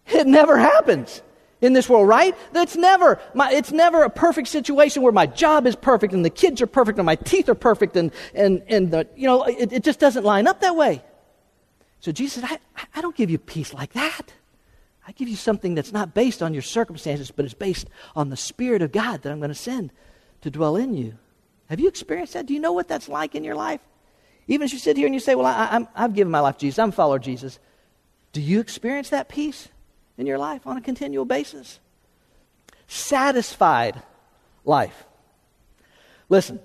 [0.07, 1.21] It never happens
[1.61, 2.37] in this world, right?
[2.53, 6.31] That's never, my, it's never a perfect situation where my job is perfect and the
[6.31, 9.73] kids are perfect and my teeth are perfect and, and, and the, you know, it,
[9.73, 11.03] it just doesn't line up that way.
[12.01, 14.33] So Jesus said, I, I don't give you peace like that.
[15.07, 18.37] I give you something that's not based on your circumstances, but it's based on the
[18.37, 19.93] Spirit of God that I'm going to send
[20.43, 21.17] to dwell in you.
[21.69, 22.47] Have you experienced that?
[22.47, 23.81] Do you know what that's like in your life?
[24.49, 26.61] Even as you sit here and you say, Well, I, have given my life to
[26.61, 27.59] Jesus, I'm a follower of Jesus.
[28.33, 29.69] Do you experience that peace?
[30.19, 31.81] In your life on a continual basis.
[32.87, 34.03] Satisfied
[34.65, 35.05] life.
[36.29, 36.61] Listen,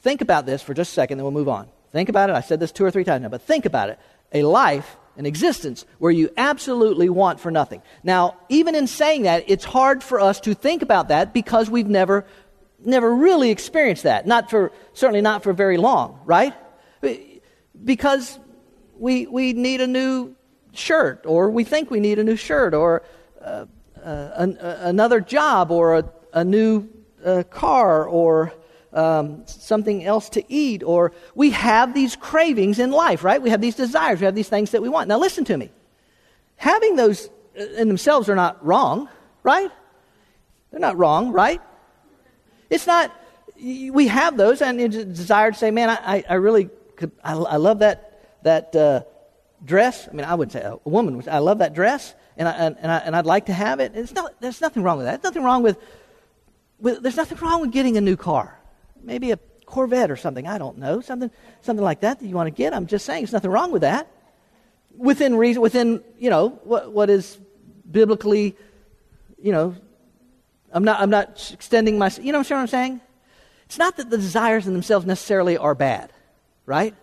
[0.00, 1.68] think about this for just a second, then we'll move on.
[1.92, 2.36] Think about it.
[2.36, 3.98] I said this two or three times now, but think about it.
[4.32, 7.82] A life, an existence, where you absolutely want for nothing.
[8.02, 11.88] Now, even in saying that, it's hard for us to think about that because we've
[11.88, 12.26] never,
[12.84, 14.26] never really experienced that.
[14.26, 16.54] Not for, certainly not for very long, right?
[17.82, 18.38] Because
[18.98, 20.35] we, we need a new
[20.76, 23.02] shirt, or we think we need a new shirt, or
[23.40, 23.66] uh,
[24.04, 26.88] uh, an, uh, another job, or a, a new
[27.24, 28.52] uh, car, or
[28.92, 33.42] um, something else to eat, or we have these cravings in life, right?
[33.42, 35.08] We have these desires, we have these things that we want.
[35.08, 35.70] Now, listen to me.
[36.56, 39.08] Having those uh, in themselves are not wrong,
[39.42, 39.70] right?
[40.70, 41.60] They're not wrong, right?
[42.70, 43.14] It's not,
[43.62, 47.32] we have those, and it's a desire to say, man, I, I really could, I,
[47.34, 49.02] I love that, that, uh,
[49.64, 50.08] dress.
[50.08, 51.22] I mean, I would say a woman.
[51.28, 53.92] I love that dress, and I, and, I, and I'd like to have it.
[53.94, 55.22] It's not, there's nothing wrong with that.
[55.22, 55.78] There's nothing wrong with,
[56.78, 58.58] with, there's nothing wrong with getting a new car.
[59.02, 60.46] Maybe a Corvette or something.
[60.46, 61.00] I don't know.
[61.00, 61.30] Something,
[61.62, 62.72] something like that that you want to get.
[62.72, 64.08] I'm just saying, there's nothing wrong with that.
[64.96, 67.38] Within reason, within, you know, what, what is
[67.90, 68.56] biblically,
[69.42, 69.74] you know,
[70.72, 73.00] I'm not, I'm not extending my, you know what I'm saying?
[73.66, 76.12] It's not that the desires in themselves necessarily are bad,
[76.64, 76.94] right?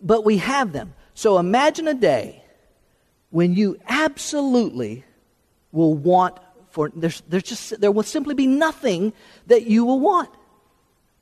[0.00, 0.94] But we have them.
[1.16, 2.44] So imagine a day
[3.30, 5.02] when you absolutely
[5.72, 6.36] will want
[6.68, 9.14] for there's, there's just there will simply be nothing
[9.46, 10.28] that you will want.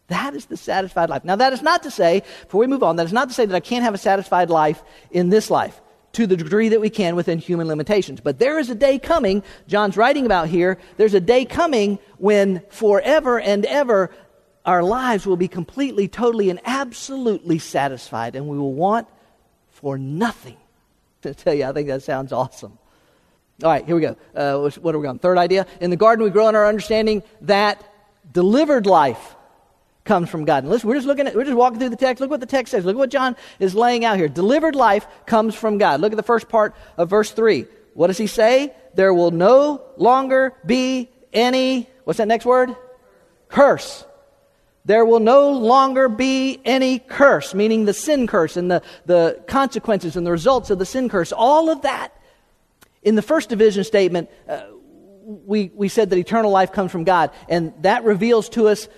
[0.08, 1.24] That is the satisfied life.
[1.24, 3.46] Now that is not to say, before we move on, that is not to say
[3.46, 5.80] that I can't have a satisfied life in this life
[6.14, 8.20] to the degree that we can within human limitations.
[8.20, 12.62] But there is a day coming, John's writing about here, there's a day coming when
[12.68, 14.10] forever and ever
[14.66, 19.06] our lives will be completely, totally, and absolutely satisfied, and we will want
[19.84, 20.56] for nothing.
[21.24, 22.78] To tell you, I think that sounds awesome.
[23.62, 24.14] All right, here we go.
[24.34, 25.18] Uh, what are we on?
[25.18, 25.66] Third idea.
[25.80, 27.82] In the garden, we grow in our understanding that
[28.30, 29.34] delivered life
[30.04, 30.64] comes from God.
[30.64, 32.20] And listen, we're just looking at, we're just walking through the text.
[32.20, 32.84] Look what the text says.
[32.84, 34.28] Look what John is laying out here.
[34.28, 36.02] Delivered life comes from God.
[36.02, 37.64] Look at the first part of verse 3.
[37.94, 38.74] What does he say?
[38.92, 42.76] There will no longer be any, what's that next word?
[43.48, 44.04] Curse
[44.84, 50.16] there will no longer be any curse, meaning the sin curse and the, the consequences
[50.16, 51.32] and the results of the sin curse.
[51.32, 52.12] All of that.
[53.02, 54.62] In the first division statement, uh,
[55.24, 58.88] we, we said that eternal life comes from God, and that reveals to us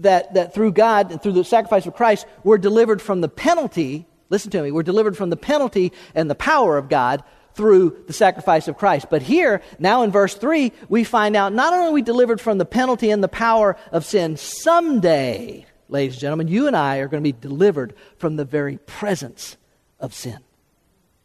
[0.00, 4.06] that, that through God and through the sacrifice of Christ, we're delivered from the penalty.
[4.30, 7.22] Listen to me, we're delivered from the penalty and the power of God
[7.60, 9.08] through the sacrifice of Christ.
[9.10, 12.64] But here, now in verse 3, we find out not only we delivered from the
[12.64, 17.22] penalty and the power of sin, someday, ladies and gentlemen, you and I are going
[17.22, 19.58] to be delivered from the very presence
[19.98, 20.38] of sin.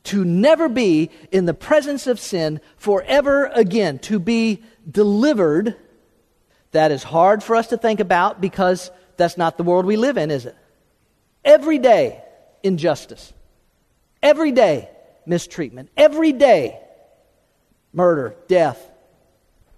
[0.03, 5.77] To never be in the presence of sin forever again, to be delivered,
[6.71, 10.17] that is hard for us to think about because that's not the world we live
[10.17, 10.57] in, is it?
[11.45, 12.21] Every day,
[12.61, 13.31] injustice.
[14.21, 14.89] Every day,
[15.25, 15.89] mistreatment.
[15.97, 16.79] Every day,
[17.93, 18.91] murder, death,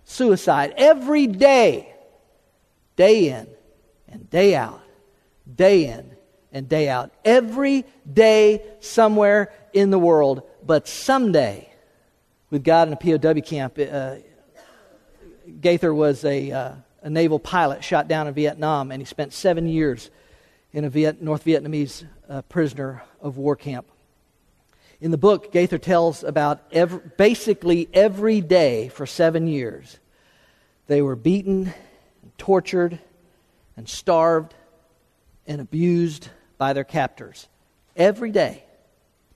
[0.03, 0.73] suicide.
[0.77, 1.93] Every day,
[2.95, 3.47] day in
[4.07, 4.81] and day out,
[5.53, 6.11] day in
[6.51, 7.11] and day out.
[7.23, 11.69] Every day somewhere in the world, but someday,
[12.49, 14.15] with God in a POW camp, uh,
[15.61, 16.71] Gaither was a, uh,
[17.03, 20.09] a naval pilot shot down in Vietnam, and he spent seven years
[20.73, 23.87] in a Viet- North Vietnamese uh, prisoner of war camp.
[24.99, 29.99] In the book, Gaither tells about every, basically every day for seven years.
[30.87, 31.73] They were beaten,
[32.23, 32.99] and tortured,
[33.75, 34.55] and starved,
[35.45, 37.47] and abused by their captors.
[37.95, 38.63] Every day.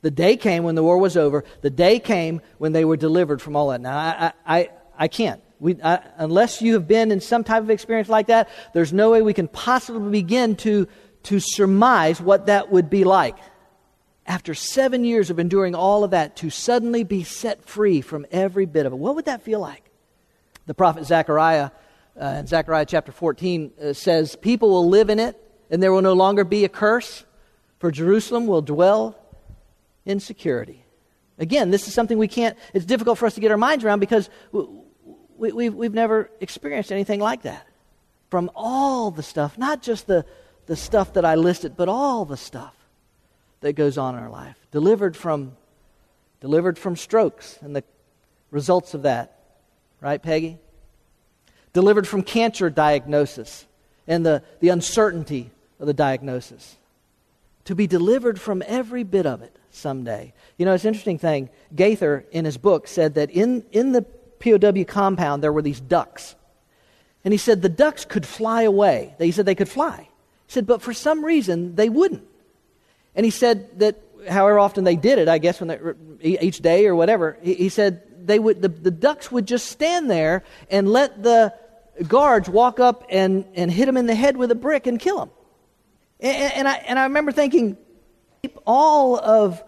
[0.01, 1.43] The day came when the war was over.
[1.61, 3.81] The day came when they were delivered from all that.
[3.81, 5.41] Now, I, I, I can't.
[5.59, 9.11] We, I, unless you have been in some type of experience like that, there's no
[9.11, 10.87] way we can possibly begin to,
[11.23, 13.35] to surmise what that would be like.
[14.31, 18.65] After seven years of enduring all of that, to suddenly be set free from every
[18.65, 19.83] bit of it, what would that feel like?
[20.67, 21.71] The prophet Zechariah,
[22.17, 25.35] uh, in Zechariah chapter 14, uh, says, People will live in it,
[25.69, 27.25] and there will no longer be a curse,
[27.79, 29.17] for Jerusalem will dwell
[30.05, 30.85] in security.
[31.37, 33.99] Again, this is something we can't, it's difficult for us to get our minds around
[33.99, 37.67] because we, we've, we've never experienced anything like that.
[38.29, 40.25] From all the stuff, not just the,
[40.67, 42.77] the stuff that I listed, but all the stuff
[43.61, 44.55] that goes on in our life.
[44.71, 45.53] Delivered from,
[46.41, 47.83] delivered from strokes and the
[48.49, 49.39] results of that.
[50.01, 50.57] Right, Peggy?
[51.73, 53.65] Delivered from cancer diagnosis
[54.07, 56.75] and the, the uncertainty of the diagnosis.
[57.65, 60.33] To be delivered from every bit of it someday.
[60.57, 61.49] You know, it's an interesting thing.
[61.75, 64.01] Gaither, in his book, said that in, in the
[64.39, 66.35] POW compound, there were these ducks.
[67.23, 69.15] And he said the ducks could fly away.
[69.19, 70.07] He said they could fly.
[70.47, 72.27] He said, but for some reason, they wouldn't.
[73.15, 75.67] And he said that however often they did it, I guess, when
[76.19, 79.67] they, each day or whatever, he, he said they would, the, the ducks would just
[79.67, 81.53] stand there and let the
[82.07, 85.21] guards walk up and, and hit him in the head with a brick and kill
[85.21, 85.29] him.
[86.19, 87.77] And, and, I, and I remember thinking,
[88.65, 89.63] all of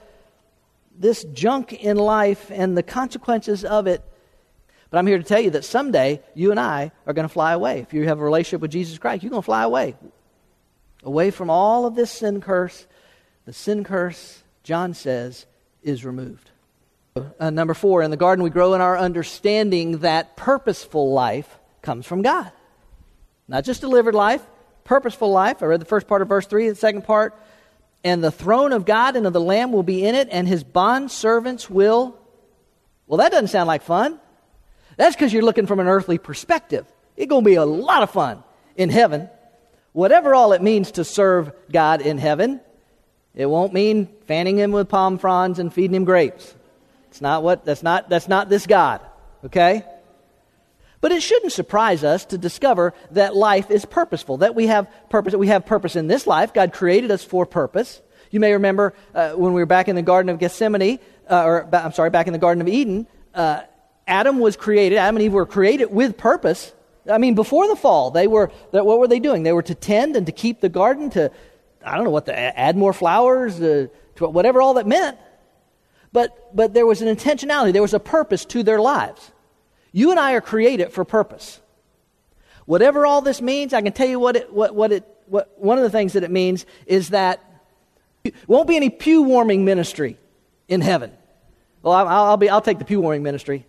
[0.98, 4.04] this junk in life and the consequences of it
[4.94, 7.54] but I'm here to tell you that someday you and I are going to fly
[7.54, 7.80] away.
[7.80, 9.96] If you have a relationship with Jesus Christ, you're going to fly away.
[11.02, 12.86] Away from all of this sin curse.
[13.46, 15.46] The sin curse, John says,
[15.82, 16.50] is removed.
[17.40, 22.06] Uh, number four, in the garden we grow in our understanding that purposeful life comes
[22.06, 22.52] from God.
[23.48, 24.42] Not just delivered life,
[24.84, 25.62] purposeful life.
[25.62, 27.38] I read the first part of verse 3, the second part.
[28.04, 30.64] And the throne of God and of the Lamb will be in it, and his
[30.64, 32.18] bond servants will.
[33.08, 34.20] Well, that doesn't sound like fun.
[34.98, 36.86] That's because you're looking from an earthly perspective.
[37.16, 38.44] It's going to be a lot of fun
[38.76, 39.30] in heaven.
[39.92, 42.60] Whatever all it means to serve God in heaven,
[43.36, 46.54] it won't mean fanning him with palm fronds and feeding him grapes.
[47.10, 49.02] It's not what that's not that's not this God,
[49.46, 49.84] okay?
[51.02, 55.32] But it shouldn't surprise us to discover that life is purposeful, that we have purpose,
[55.34, 56.54] that we have purpose in this life.
[56.54, 58.02] God created us for purpose.
[58.32, 61.70] You may remember uh, when we were back in the Garden of Gethsemane, uh, or
[61.76, 63.62] I'm sorry, back in the Garden of Eden, uh,
[64.08, 66.74] Adam was created, Adam and Eve were created with purpose.
[67.10, 69.44] I mean, before the fall, they were, what were they doing?
[69.44, 71.32] They were to tend and to keep the garden, to,
[71.86, 73.88] I don't know what, to add more flowers, uh,
[74.20, 75.18] whatever all that meant.
[76.12, 79.32] But, but there was an intentionality, there was a purpose to their lives.
[79.92, 81.60] You and I are created for purpose.
[82.66, 85.78] Whatever all this means, I can tell you what it, what, what it, what, one
[85.78, 87.44] of the things that it means is that
[88.48, 90.18] won't be any pew warming ministry
[90.68, 91.12] in heaven.
[91.82, 93.66] Well, I'll, I'll, be, I'll take the pew warming ministry.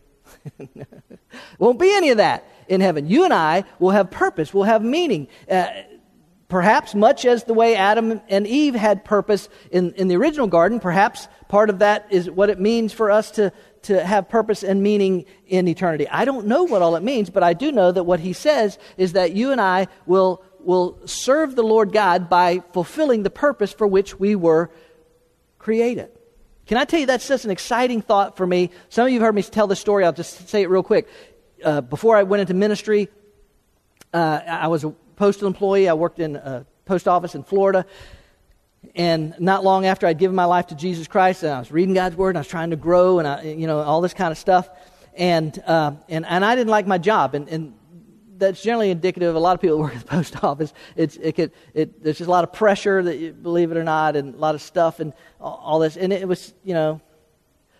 [1.58, 3.08] Won't be any of that in heaven.
[3.08, 5.28] You and I will have purpose, We'll have meaning.
[5.50, 5.66] Uh,
[6.48, 10.80] perhaps much as the way Adam and Eve had purpose in, in the original garden,
[10.80, 13.52] perhaps part of that is what it means for us to,
[13.82, 16.08] to have purpose and meaning in eternity.
[16.08, 18.78] I don't know what all it means, but I do know that what he says
[18.96, 23.72] is that you and I will, will serve the Lord God by fulfilling the purpose
[23.72, 24.70] for which we were
[25.58, 26.10] created.
[26.66, 28.70] Can I tell you that's just an exciting thought for me?
[28.88, 30.04] Some of you have heard me tell this story.
[30.04, 31.08] I'll just say it real quick.
[31.62, 33.08] Uh, before I went into ministry,
[34.12, 35.88] uh, I was a postal employee.
[35.88, 37.86] I worked in a post office in Florida.
[38.94, 41.94] And not long after I'd given my life to Jesus Christ, and I was reading
[41.94, 44.30] God's Word, and I was trying to grow, and I, you know all this kind
[44.30, 44.68] of stuff.
[45.14, 47.72] And uh, and and I didn't like my job, and, and
[48.38, 50.72] that's generally indicative of a lot of people who work at the post office.
[50.96, 53.84] It's, it could, it, there's just a lot of pressure, that you, believe it or
[53.84, 55.96] not, and a lot of stuff and all, this.
[55.96, 57.00] And it was, you know,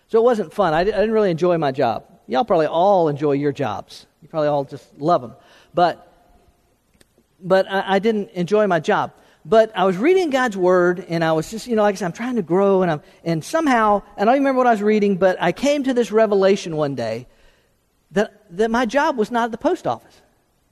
[0.07, 0.73] so it wasn't fun.
[0.73, 2.05] I didn't really enjoy my job.
[2.27, 4.07] Y'all probably all enjoy your jobs.
[4.21, 5.33] You probably all just love them.
[5.73, 6.11] But,
[7.45, 9.13] but I, I didn't enjoy my job.
[9.45, 12.07] But I was reading God's Word, and I was just, you know, like I said,
[12.07, 14.81] I'm trying to grow, and, I'm, and somehow, and I don't remember what I was
[14.81, 17.27] reading, but I came to this revelation one day
[18.11, 20.21] that, that my job was not at the post office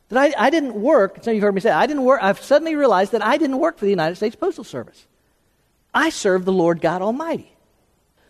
[0.10, 1.24] that I, I didn't work.
[1.24, 2.20] Some of you heard me say, I didn't work.
[2.22, 5.08] I've suddenly realized that I didn't work for the United States Postal Service.
[5.94, 7.56] I served the Lord God Almighty.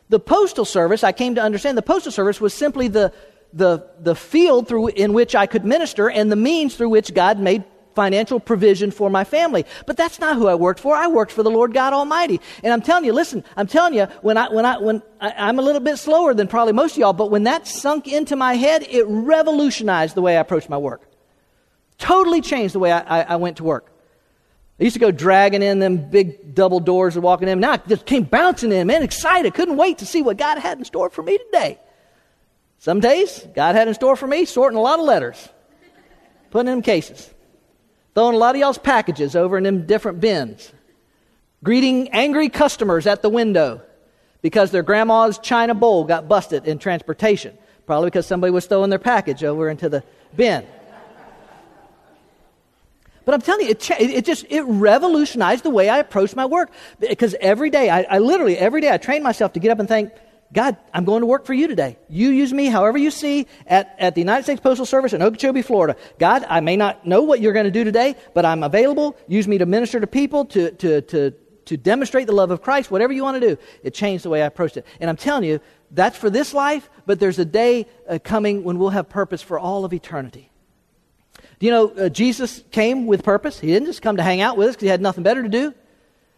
[0.10, 3.14] The Postal Service, I came to understand, the Postal Service was simply the,
[3.52, 7.40] the, the field through, in which I could minister and the means through which God
[7.40, 7.64] made
[7.96, 9.66] financial provision for my family.
[9.86, 10.96] But that's not who I worked for.
[10.96, 12.42] I worked for the Lord God Almighty.
[12.64, 15.60] And I'm telling you, listen, I'm telling you, when I, when I, when I, am
[15.60, 18.56] a little bit slower than probably most of y'all, but when that sunk into my
[18.56, 21.02] head, it revolutionized the way I approached my work.
[21.98, 23.90] Totally changed the way I, I, I went to work.
[24.80, 27.60] I used to go dragging in them big double doors and walking in.
[27.60, 29.54] Now I just came bouncing in, man, excited.
[29.54, 31.80] Couldn't wait to see what God had in store for me today.
[32.80, 35.48] Some days, God had in store for me sorting a lot of letters,
[36.50, 37.33] putting in cases.
[38.16, 40.72] Throwing a lot of y'all's packages over in them different bins.
[41.64, 43.82] Greeting angry customers at the window
[44.42, 47.58] because their grandma's china bowl got busted in transportation.
[47.86, 50.04] Probably because somebody was throwing their package over into the
[50.36, 50.66] bin.
[53.26, 56.72] But I'm telling you, it, it just it revolutionized the way I approached my work
[57.00, 59.88] because every day, I, I literally every day, I trained myself to get up and
[59.88, 60.12] think,
[60.54, 61.98] God, I'm going to work for you today.
[62.10, 65.64] You use me however you see at, at the United States Postal Service in Okeechobee,
[65.64, 65.96] Florida.
[66.20, 69.18] God, I may not know what you're going to do today, but I'm available.
[69.28, 71.32] Use me to minister to people, to, to, to,
[71.66, 73.58] to demonstrate the love of Christ, whatever you want to do.
[73.82, 74.86] It changed the way I approached it.
[75.00, 78.78] And I'm telling you, that's for this life, but there's a day uh, coming when
[78.78, 80.52] we'll have purpose for all of eternity.
[81.60, 83.60] Do you know, uh, Jesus came with purpose.
[83.60, 85.50] He didn't just come to hang out with us because he had nothing better to
[85.50, 85.74] do.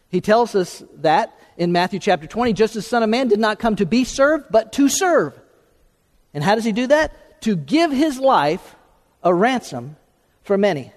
[0.10, 3.60] He tells us that in Matthew chapter 20, just as Son of Man did not
[3.60, 5.40] come to be served, but to serve.
[6.34, 7.42] And how does he do that?
[7.42, 8.76] To give his life
[9.24, 9.96] a ransom
[10.44, 10.92] for many.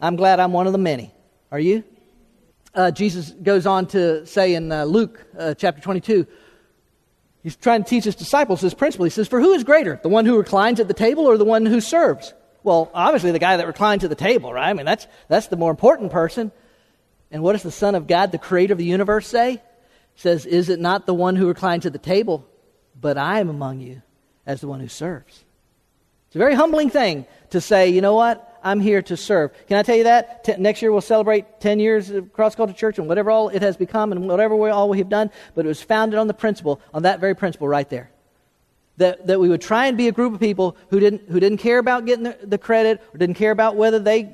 [0.00, 1.12] I'm glad I'm one of the many.
[1.50, 1.84] Are you?
[2.74, 6.26] Uh, Jesus goes on to say in uh, Luke uh, chapter 22,
[7.42, 9.04] he's trying to teach his disciples this principle.
[9.04, 11.44] He says, For who is greater, the one who reclines at the table or the
[11.44, 12.34] one who serves?
[12.62, 14.68] Well, obviously the guy that reclines at the table, right?
[14.68, 16.52] I mean, that's, that's the more important person.
[17.30, 19.62] And what does the Son of God, the creator of the universe, say?
[20.14, 22.46] He says, Is it not the one who reclines at the table,
[22.98, 24.02] but I am among you
[24.46, 25.44] as the one who serves?
[26.28, 28.44] It's a very humbling thing to say, you know what?
[28.62, 29.52] I'm here to serve.
[29.66, 30.44] Can I tell you that?
[30.44, 33.62] T- next year we'll celebrate 10 years of Cross Culture Church and whatever all it
[33.62, 36.34] has become and whatever we, all we have done, but it was founded on the
[36.34, 38.10] principle, on that very principle right there.
[38.98, 41.58] That, that we would try and be a group of people who didn't, who didn't
[41.58, 44.24] care about getting the, the credit or didn't care about whether they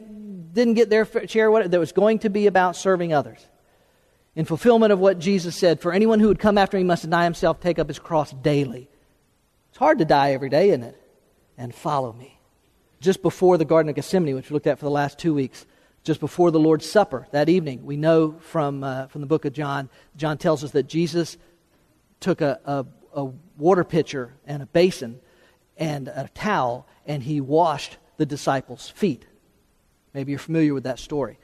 [0.55, 3.47] didn't get their share, what, that was going to be about serving others.
[4.37, 7.25] In fulfillment of what Jesus said, for anyone who would come after me must deny
[7.25, 8.89] himself, take up his cross daily.
[9.69, 11.01] It's hard to die every day, isn't it?
[11.59, 12.41] And follow me.
[13.01, 15.67] Just before the Garden of Gethsemane, which we looked at for the last two weeks,
[16.03, 19.53] just before the Lord's Supper that evening, we know from, uh, from the book of
[19.53, 21.37] John, John tells us that Jesus
[22.21, 25.21] took a, a, a water pitcher and a basin
[25.77, 29.27] and a towel and he washed the disciples' feet.
[30.15, 31.39] Maybe you're familiar with that story.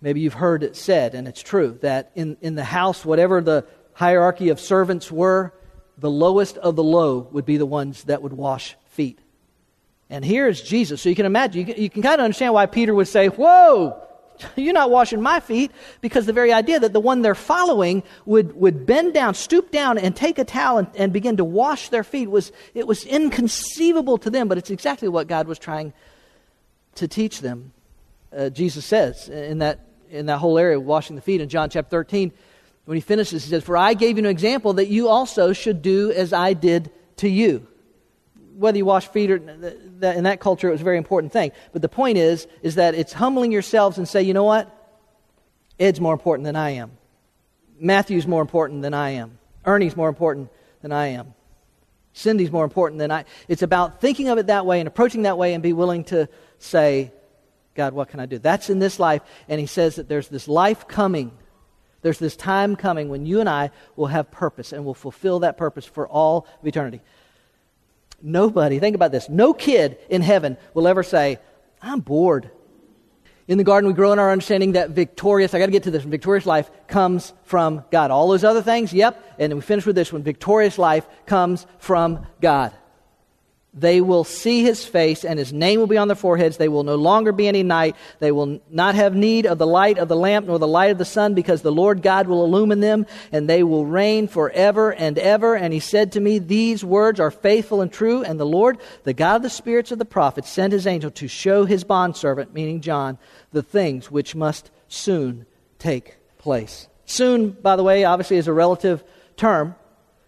[0.00, 3.66] Maybe you've heard it said, and it's true, that in, in the house, whatever the
[3.92, 5.54] hierarchy of servants were,
[5.98, 9.20] the lowest of the low would be the ones that would wash feet.
[10.10, 11.00] And here is Jesus.
[11.00, 13.28] So you can imagine, you can, you can kind of understand why Peter would say,
[13.28, 14.02] Whoa,
[14.56, 15.70] you're not washing my feet,
[16.00, 19.98] because the very idea that the one they're following would, would bend down, stoop down,
[19.98, 24.18] and take a towel and, and begin to wash their feet was, it was inconceivable
[24.18, 25.92] to them, but it's exactly what God was trying
[26.96, 27.72] to teach them
[28.36, 29.80] uh, Jesus says in that,
[30.10, 32.32] in that whole area, of washing the feet in John chapter 13.
[32.84, 35.82] When he finishes, he says, For I gave you an example that you also should
[35.82, 37.66] do as I did to you.
[38.56, 41.52] Whether you wash feet or that, in that culture, it was a very important thing.
[41.72, 44.68] But the point is, is that it's humbling yourselves and say, you know what?
[45.78, 46.92] Ed's more important than I am.
[47.80, 49.38] Matthew's more important than I am.
[49.64, 50.50] Ernie's more important
[50.82, 51.34] than I am.
[52.12, 53.24] Cindy's more important than I.
[53.48, 56.28] It's about thinking of it that way and approaching that way and be willing to
[56.58, 57.12] say,
[57.74, 58.38] God, what can I do?
[58.38, 59.22] That's in this life.
[59.48, 61.32] And he says that there's this life coming.
[62.02, 65.56] There's this time coming when you and I will have purpose and will fulfill that
[65.56, 67.00] purpose for all of eternity.
[68.20, 71.38] Nobody, think about this, no kid in heaven will ever say,
[71.80, 72.50] I'm bored.
[73.48, 75.90] In the garden, we grow in our understanding that victorious, I got to get to
[75.90, 78.12] this, victorious life comes from God.
[78.12, 79.34] All those other things, yep.
[79.38, 82.72] And we finish with this one victorious life comes from God.
[83.74, 86.58] They will see his face, and his name will be on their foreheads.
[86.58, 87.96] They will no longer be any night.
[88.18, 90.98] They will not have need of the light of the lamp nor the light of
[90.98, 95.18] the sun, because the Lord God will illumine them, and they will reign forever and
[95.18, 95.54] ever.
[95.56, 98.22] And he said to me, These words are faithful and true.
[98.22, 101.26] And the Lord, the God of the spirits of the prophets, sent his angel to
[101.26, 103.16] show his bondservant, meaning John,
[103.52, 105.46] the things which must soon
[105.78, 106.88] take place.
[107.06, 109.02] Soon, by the way, obviously is a relative
[109.38, 109.76] term.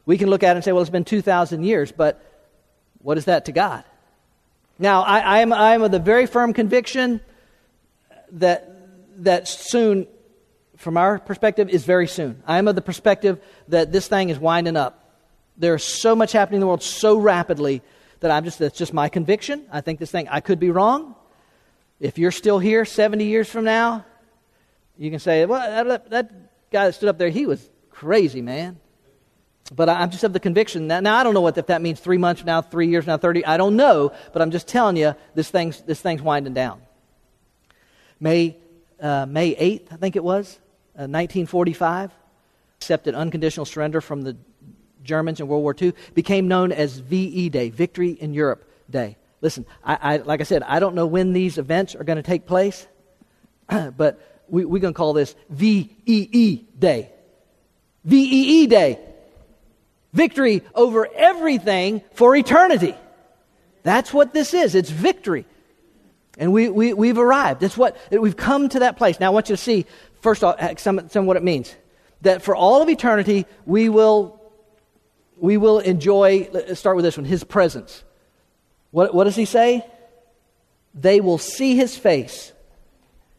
[0.06, 2.33] We can look at it and say, well, it's been 2,000 years, but
[3.04, 3.84] what is that to God?
[4.78, 7.20] Now, I, am, I am of the very firm conviction
[8.32, 8.68] that,
[9.22, 10.08] that soon,
[10.78, 12.42] from our perspective, is very soon.
[12.46, 15.04] I am of the perspective that this thing is winding up.
[15.58, 17.82] There's so much happening in the world so rapidly
[18.20, 19.66] that I'm just, that's just my conviction.
[19.70, 21.14] I think this thing, I could be wrong.
[22.00, 24.06] If you're still here 70 years from now,
[24.96, 26.32] you can say, well, that, that
[26.72, 28.80] guy that stood up there, he was crazy, man.
[29.72, 31.98] But I'm just of the conviction that now I don't know what if that means
[31.98, 33.44] three months now, three years now, thirty.
[33.46, 36.82] I don't know, but I'm just telling you this thing's this thing's winding down.
[38.20, 38.58] May
[39.00, 40.58] uh, May eighth, I think it was,
[40.96, 42.12] uh, 1945,
[42.78, 44.36] accepted unconditional surrender from the
[45.02, 49.16] Germans in World War II, became known as VE Day, Victory in Europe Day.
[49.40, 52.22] Listen, I, I like I said, I don't know when these events are going to
[52.22, 52.86] take place,
[53.96, 57.10] but we, we're going to call this VEE Day.
[58.04, 58.98] VEE Day
[60.14, 62.94] victory over everything for eternity.
[63.82, 64.74] That's what this is.
[64.74, 65.44] It's victory.
[66.38, 67.60] And we, we, we've arrived.
[67.60, 69.20] That's what, we've come to that place.
[69.20, 69.84] Now, I want you to see,
[70.22, 71.74] first off, uh, some, some what it means.
[72.22, 74.40] That for all of eternity, we will,
[75.36, 78.02] we will enjoy, let's start with this one, his presence.
[78.90, 79.84] What, what does he say?
[80.94, 82.52] They will see his face,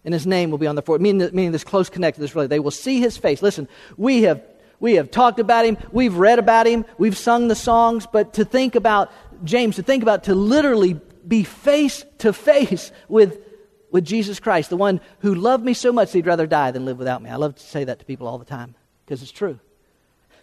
[0.04, 2.48] and his name will be on the forehead, meaning, meaning this close connection, this really.
[2.48, 3.42] They will see his face.
[3.42, 3.68] Listen,
[3.98, 4.44] we have
[4.80, 8.46] we have talked about him, we've read about him, we've sung the songs, but to
[8.46, 9.12] think about
[9.44, 13.40] James, to think about to literally be face to face with,
[13.92, 16.98] with Jesus Christ, the one who loved me so much he'd rather die than live
[16.98, 17.30] without me.
[17.30, 19.60] I love to say that to people all the time because it's true.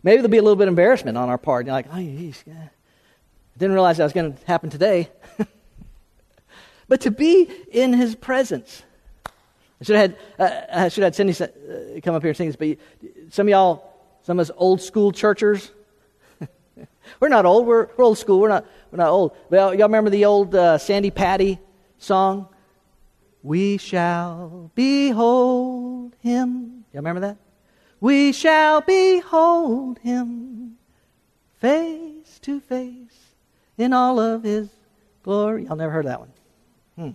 [0.03, 1.67] Maybe there'll be a little bit of embarrassment on our part.
[1.67, 2.69] You're like, oh, he's, yeah.
[3.57, 5.09] didn't realize that was going to happen today.
[6.89, 8.83] but to be in his presence.
[9.81, 12.37] I should have had, uh, I should have had Cindy uh, come up here and
[12.37, 12.79] sing this, but
[13.31, 13.92] some of y'all
[14.23, 15.71] some of us old school churchers.
[17.21, 17.67] we're not old.
[17.67, 18.41] We're, we're, old school.
[18.41, 19.37] We're not, we're not old.
[19.51, 21.59] Well, y'all remember the old uh, Sandi Patty
[21.99, 22.49] song?
[23.43, 26.85] We shall behold him.
[26.93, 27.37] Y'all remember that?
[28.01, 30.77] We shall behold him
[31.61, 33.35] face to face
[33.79, 34.69] in all of his
[35.23, 35.65] glory.
[35.65, 36.33] Y'all never heard that one.
[36.97, 37.11] Hmm.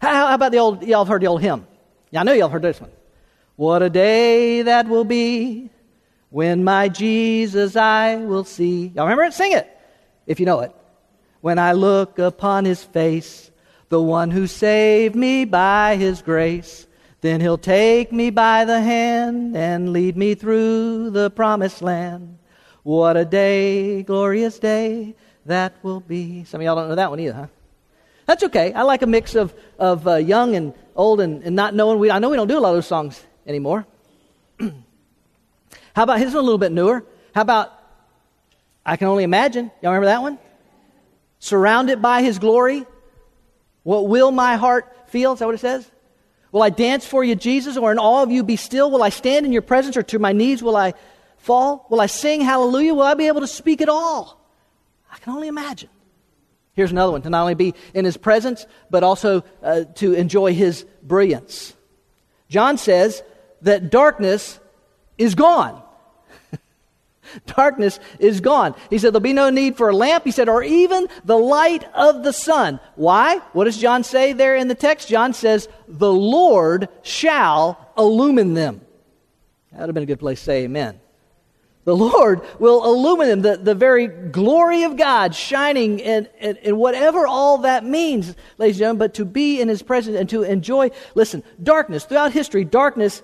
[0.00, 1.66] How, how about the old, y'all heard the old hymn?
[2.10, 2.90] Yeah, I know y'all heard this one.
[3.60, 5.68] What a day that will be
[6.30, 8.86] when my Jesus I will see.
[8.94, 9.34] Y'all remember it?
[9.34, 9.68] Sing it
[10.26, 10.74] if you know it.
[11.42, 13.50] When I look upon his face,
[13.90, 16.86] the one who saved me by his grace,
[17.20, 22.38] then he'll take me by the hand and lead me through the promised land.
[22.82, 26.44] What a day, glorious day that will be.
[26.44, 27.46] Some of y'all don't know that one either, huh?
[28.24, 28.72] That's okay.
[28.72, 31.98] I like a mix of, of uh, young and old and, and not knowing.
[31.98, 33.86] We, I know we don't do a lot of those songs anymore.
[34.60, 37.04] How about his one a little bit newer?
[37.34, 37.72] How about
[38.84, 39.70] I can only imagine?
[39.82, 40.38] Y'all remember that one?
[41.38, 42.86] Surrounded by his glory.
[43.82, 45.32] What will my heart feel?
[45.32, 45.90] Is that what it says?
[46.52, 48.90] Will I dance for you, Jesus, or in all of you be still?
[48.90, 50.94] Will I stand in your presence, or to my knees will I
[51.38, 51.86] fall?
[51.90, 52.94] Will I sing hallelujah?
[52.94, 54.40] Will I be able to speak at all?
[55.12, 55.88] I can only imagine.
[56.74, 60.54] Here's another one to not only be in his presence, but also uh, to enjoy
[60.54, 61.74] his brilliance.
[62.48, 63.22] John says
[63.62, 64.58] that darkness
[65.18, 65.82] is gone.
[67.46, 68.74] darkness is gone.
[68.88, 71.84] He said there'll be no need for a lamp, he said, or even the light
[71.94, 72.80] of the sun.
[72.96, 73.38] Why?
[73.52, 75.08] What does John say there in the text?
[75.08, 78.80] John says, the Lord shall illumine them.
[79.72, 81.00] That would have been a good place to say amen.
[81.84, 86.76] The Lord will illumine them, the, the very glory of God shining in, in, in,
[86.76, 90.42] whatever all that means, ladies and gentlemen, but to be in His presence and to
[90.42, 93.22] enjoy, listen, darkness, throughout history, darkness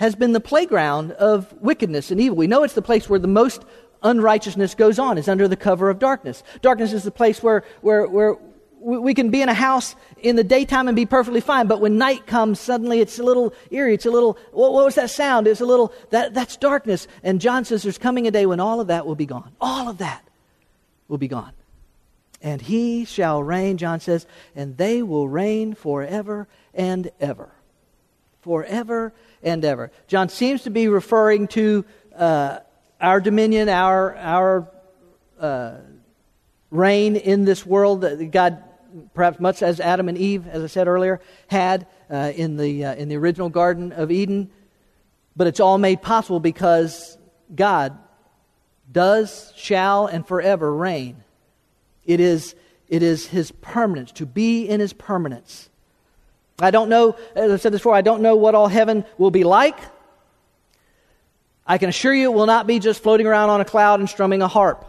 [0.00, 2.36] has been the playground of wickedness and evil.
[2.36, 3.64] We know it's the place where the most
[4.02, 6.42] unrighteousness goes on, is under the cover of darkness.
[6.62, 8.36] Darkness is the place where, where, where
[8.80, 11.98] we can be in a house in the daytime and be perfectly fine, but when
[11.98, 13.92] night comes, suddenly it's a little eerie.
[13.92, 15.46] It's a little, what, what was that sound?
[15.46, 17.06] It's a little, that, that's darkness.
[17.22, 19.52] And John says there's coming a day when all of that will be gone.
[19.60, 20.26] All of that
[21.08, 21.52] will be gone.
[22.40, 24.26] And he shall reign, John says,
[24.56, 27.50] and they will reign forever and ever.
[28.40, 29.12] Forever
[29.42, 29.90] and ever.
[30.06, 31.84] John seems to be referring to
[32.16, 32.58] uh,
[33.00, 34.68] our dominion, our, our
[35.38, 35.76] uh,
[36.70, 38.62] reign in this world that God,
[39.14, 42.94] perhaps much as Adam and Eve, as I said earlier, had uh, in, the, uh,
[42.94, 44.50] in the original Garden of Eden.
[45.34, 47.16] But it's all made possible because
[47.54, 47.96] God
[48.90, 51.24] does, shall, and forever reign.
[52.04, 52.54] It is,
[52.88, 55.69] it is His permanence, to be in His permanence.
[56.60, 59.30] I don't know, as I've said this before, I don't know what all heaven will
[59.30, 59.78] be like.
[61.66, 64.08] I can assure you it will not be just floating around on a cloud and
[64.08, 64.84] strumming a harp.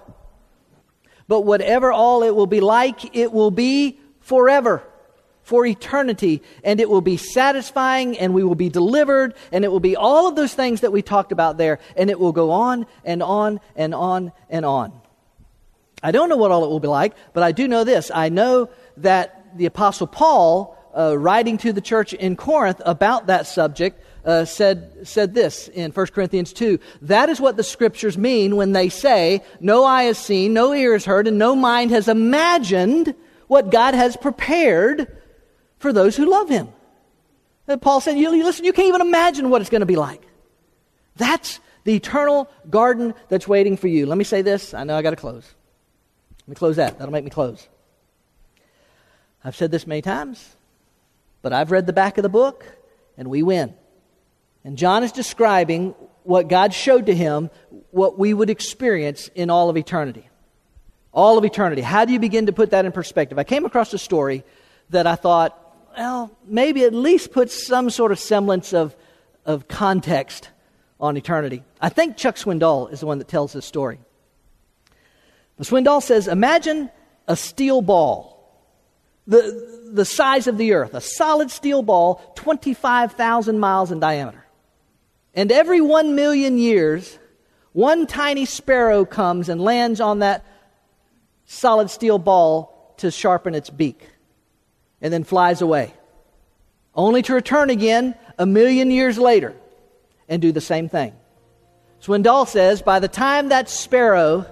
[1.31, 4.83] but whatever all it will be like, it will be forever,
[5.43, 9.79] for eternity, and it will be satisfying, and we will be delivered, and it will
[9.79, 12.85] be all of those things that we talked about there, and it will go on
[13.05, 14.91] and on and on and on.
[16.03, 18.11] I don't know what all it will be like, but I do know this.
[18.13, 23.47] I know that the Apostle Paul, uh, writing to the church in Corinth about that
[23.47, 26.79] subject, uh, said, said this in 1 Corinthians 2.
[27.03, 30.93] That is what the scriptures mean when they say, No eye has seen, no ear
[30.93, 33.15] has heard, and no mind has imagined
[33.47, 35.17] what God has prepared
[35.79, 36.69] for those who love Him.
[37.67, 40.21] And Paul said, you, Listen, you can't even imagine what it's going to be like.
[41.15, 44.05] That's the eternal garden that's waiting for you.
[44.05, 44.73] Let me say this.
[44.73, 45.45] I know I got to close.
[46.41, 46.97] Let me close that.
[46.97, 47.67] That'll make me close.
[49.43, 50.55] I've said this many times,
[51.41, 52.65] but I've read the back of the book,
[53.17, 53.73] and we win.
[54.63, 57.49] And John is describing what God showed to him,
[57.89, 60.29] what we would experience in all of eternity.
[61.11, 61.81] All of eternity.
[61.81, 63.39] How do you begin to put that in perspective?
[63.39, 64.43] I came across a story
[64.91, 65.57] that I thought,
[65.97, 68.95] well, maybe at least put some sort of semblance of,
[69.45, 70.49] of context
[70.99, 71.63] on eternity.
[71.81, 73.99] I think Chuck Swindoll is the one that tells this story.
[75.57, 76.89] But Swindoll says, imagine
[77.27, 78.30] a steel ball,
[79.27, 84.45] the, the size of the earth, a solid steel ball, 25,000 miles in diameter.
[85.33, 87.17] And every one million years,
[87.73, 90.45] one tiny sparrow comes and lands on that
[91.45, 94.07] solid steel ball to sharpen its beak
[95.01, 95.93] and then flies away,
[96.93, 99.55] only to return again a million years later
[100.27, 101.13] and do the same thing.
[102.01, 104.45] Swindoll says by the time that sparrow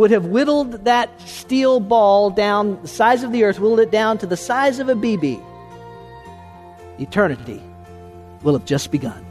[0.00, 4.16] would have whittled that steel ball down the size of the earth, whittled it down
[4.16, 5.38] to the size of a BB,
[6.98, 7.62] eternity
[8.42, 9.22] will have just begun.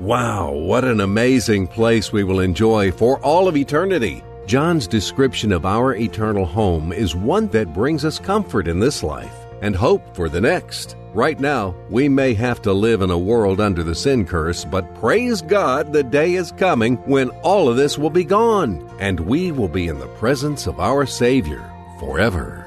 [0.00, 4.22] Wow, what an amazing place we will enjoy for all of eternity.
[4.46, 9.34] John's description of our eternal home is one that brings us comfort in this life
[9.62, 10.94] and hope for the next.
[11.16, 14.94] Right now, we may have to live in a world under the sin curse, but
[14.96, 19.50] praise God, the day is coming when all of this will be gone and we
[19.50, 21.64] will be in the presence of our Savior
[21.98, 22.66] forever.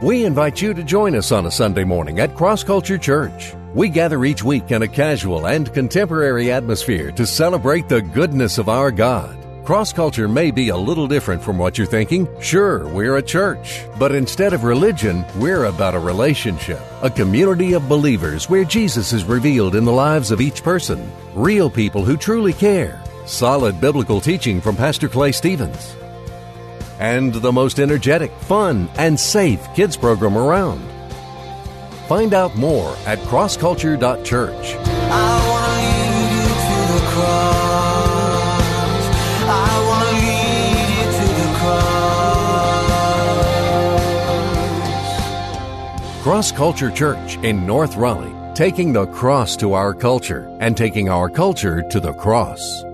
[0.00, 3.52] We invite you to join us on a Sunday morning at Cross Culture Church.
[3.74, 8.70] We gather each week in a casual and contemporary atmosphere to celebrate the goodness of
[8.70, 9.39] our God.
[9.70, 12.26] Cross culture may be a little different from what you're thinking.
[12.40, 17.88] Sure, we're a church, but instead of religion, we're about a relationship, a community of
[17.88, 22.52] believers where Jesus is revealed in the lives of each person, real people who truly
[22.52, 25.94] care, solid biblical teaching from Pastor Clay Stevens,
[26.98, 30.80] and the most energetic, fun, and safe kids program around.
[32.08, 35.39] Find out more at crossculture.church.
[46.22, 51.30] Cross Culture Church in North Raleigh, taking the cross to our culture and taking our
[51.30, 52.84] culture to the cross.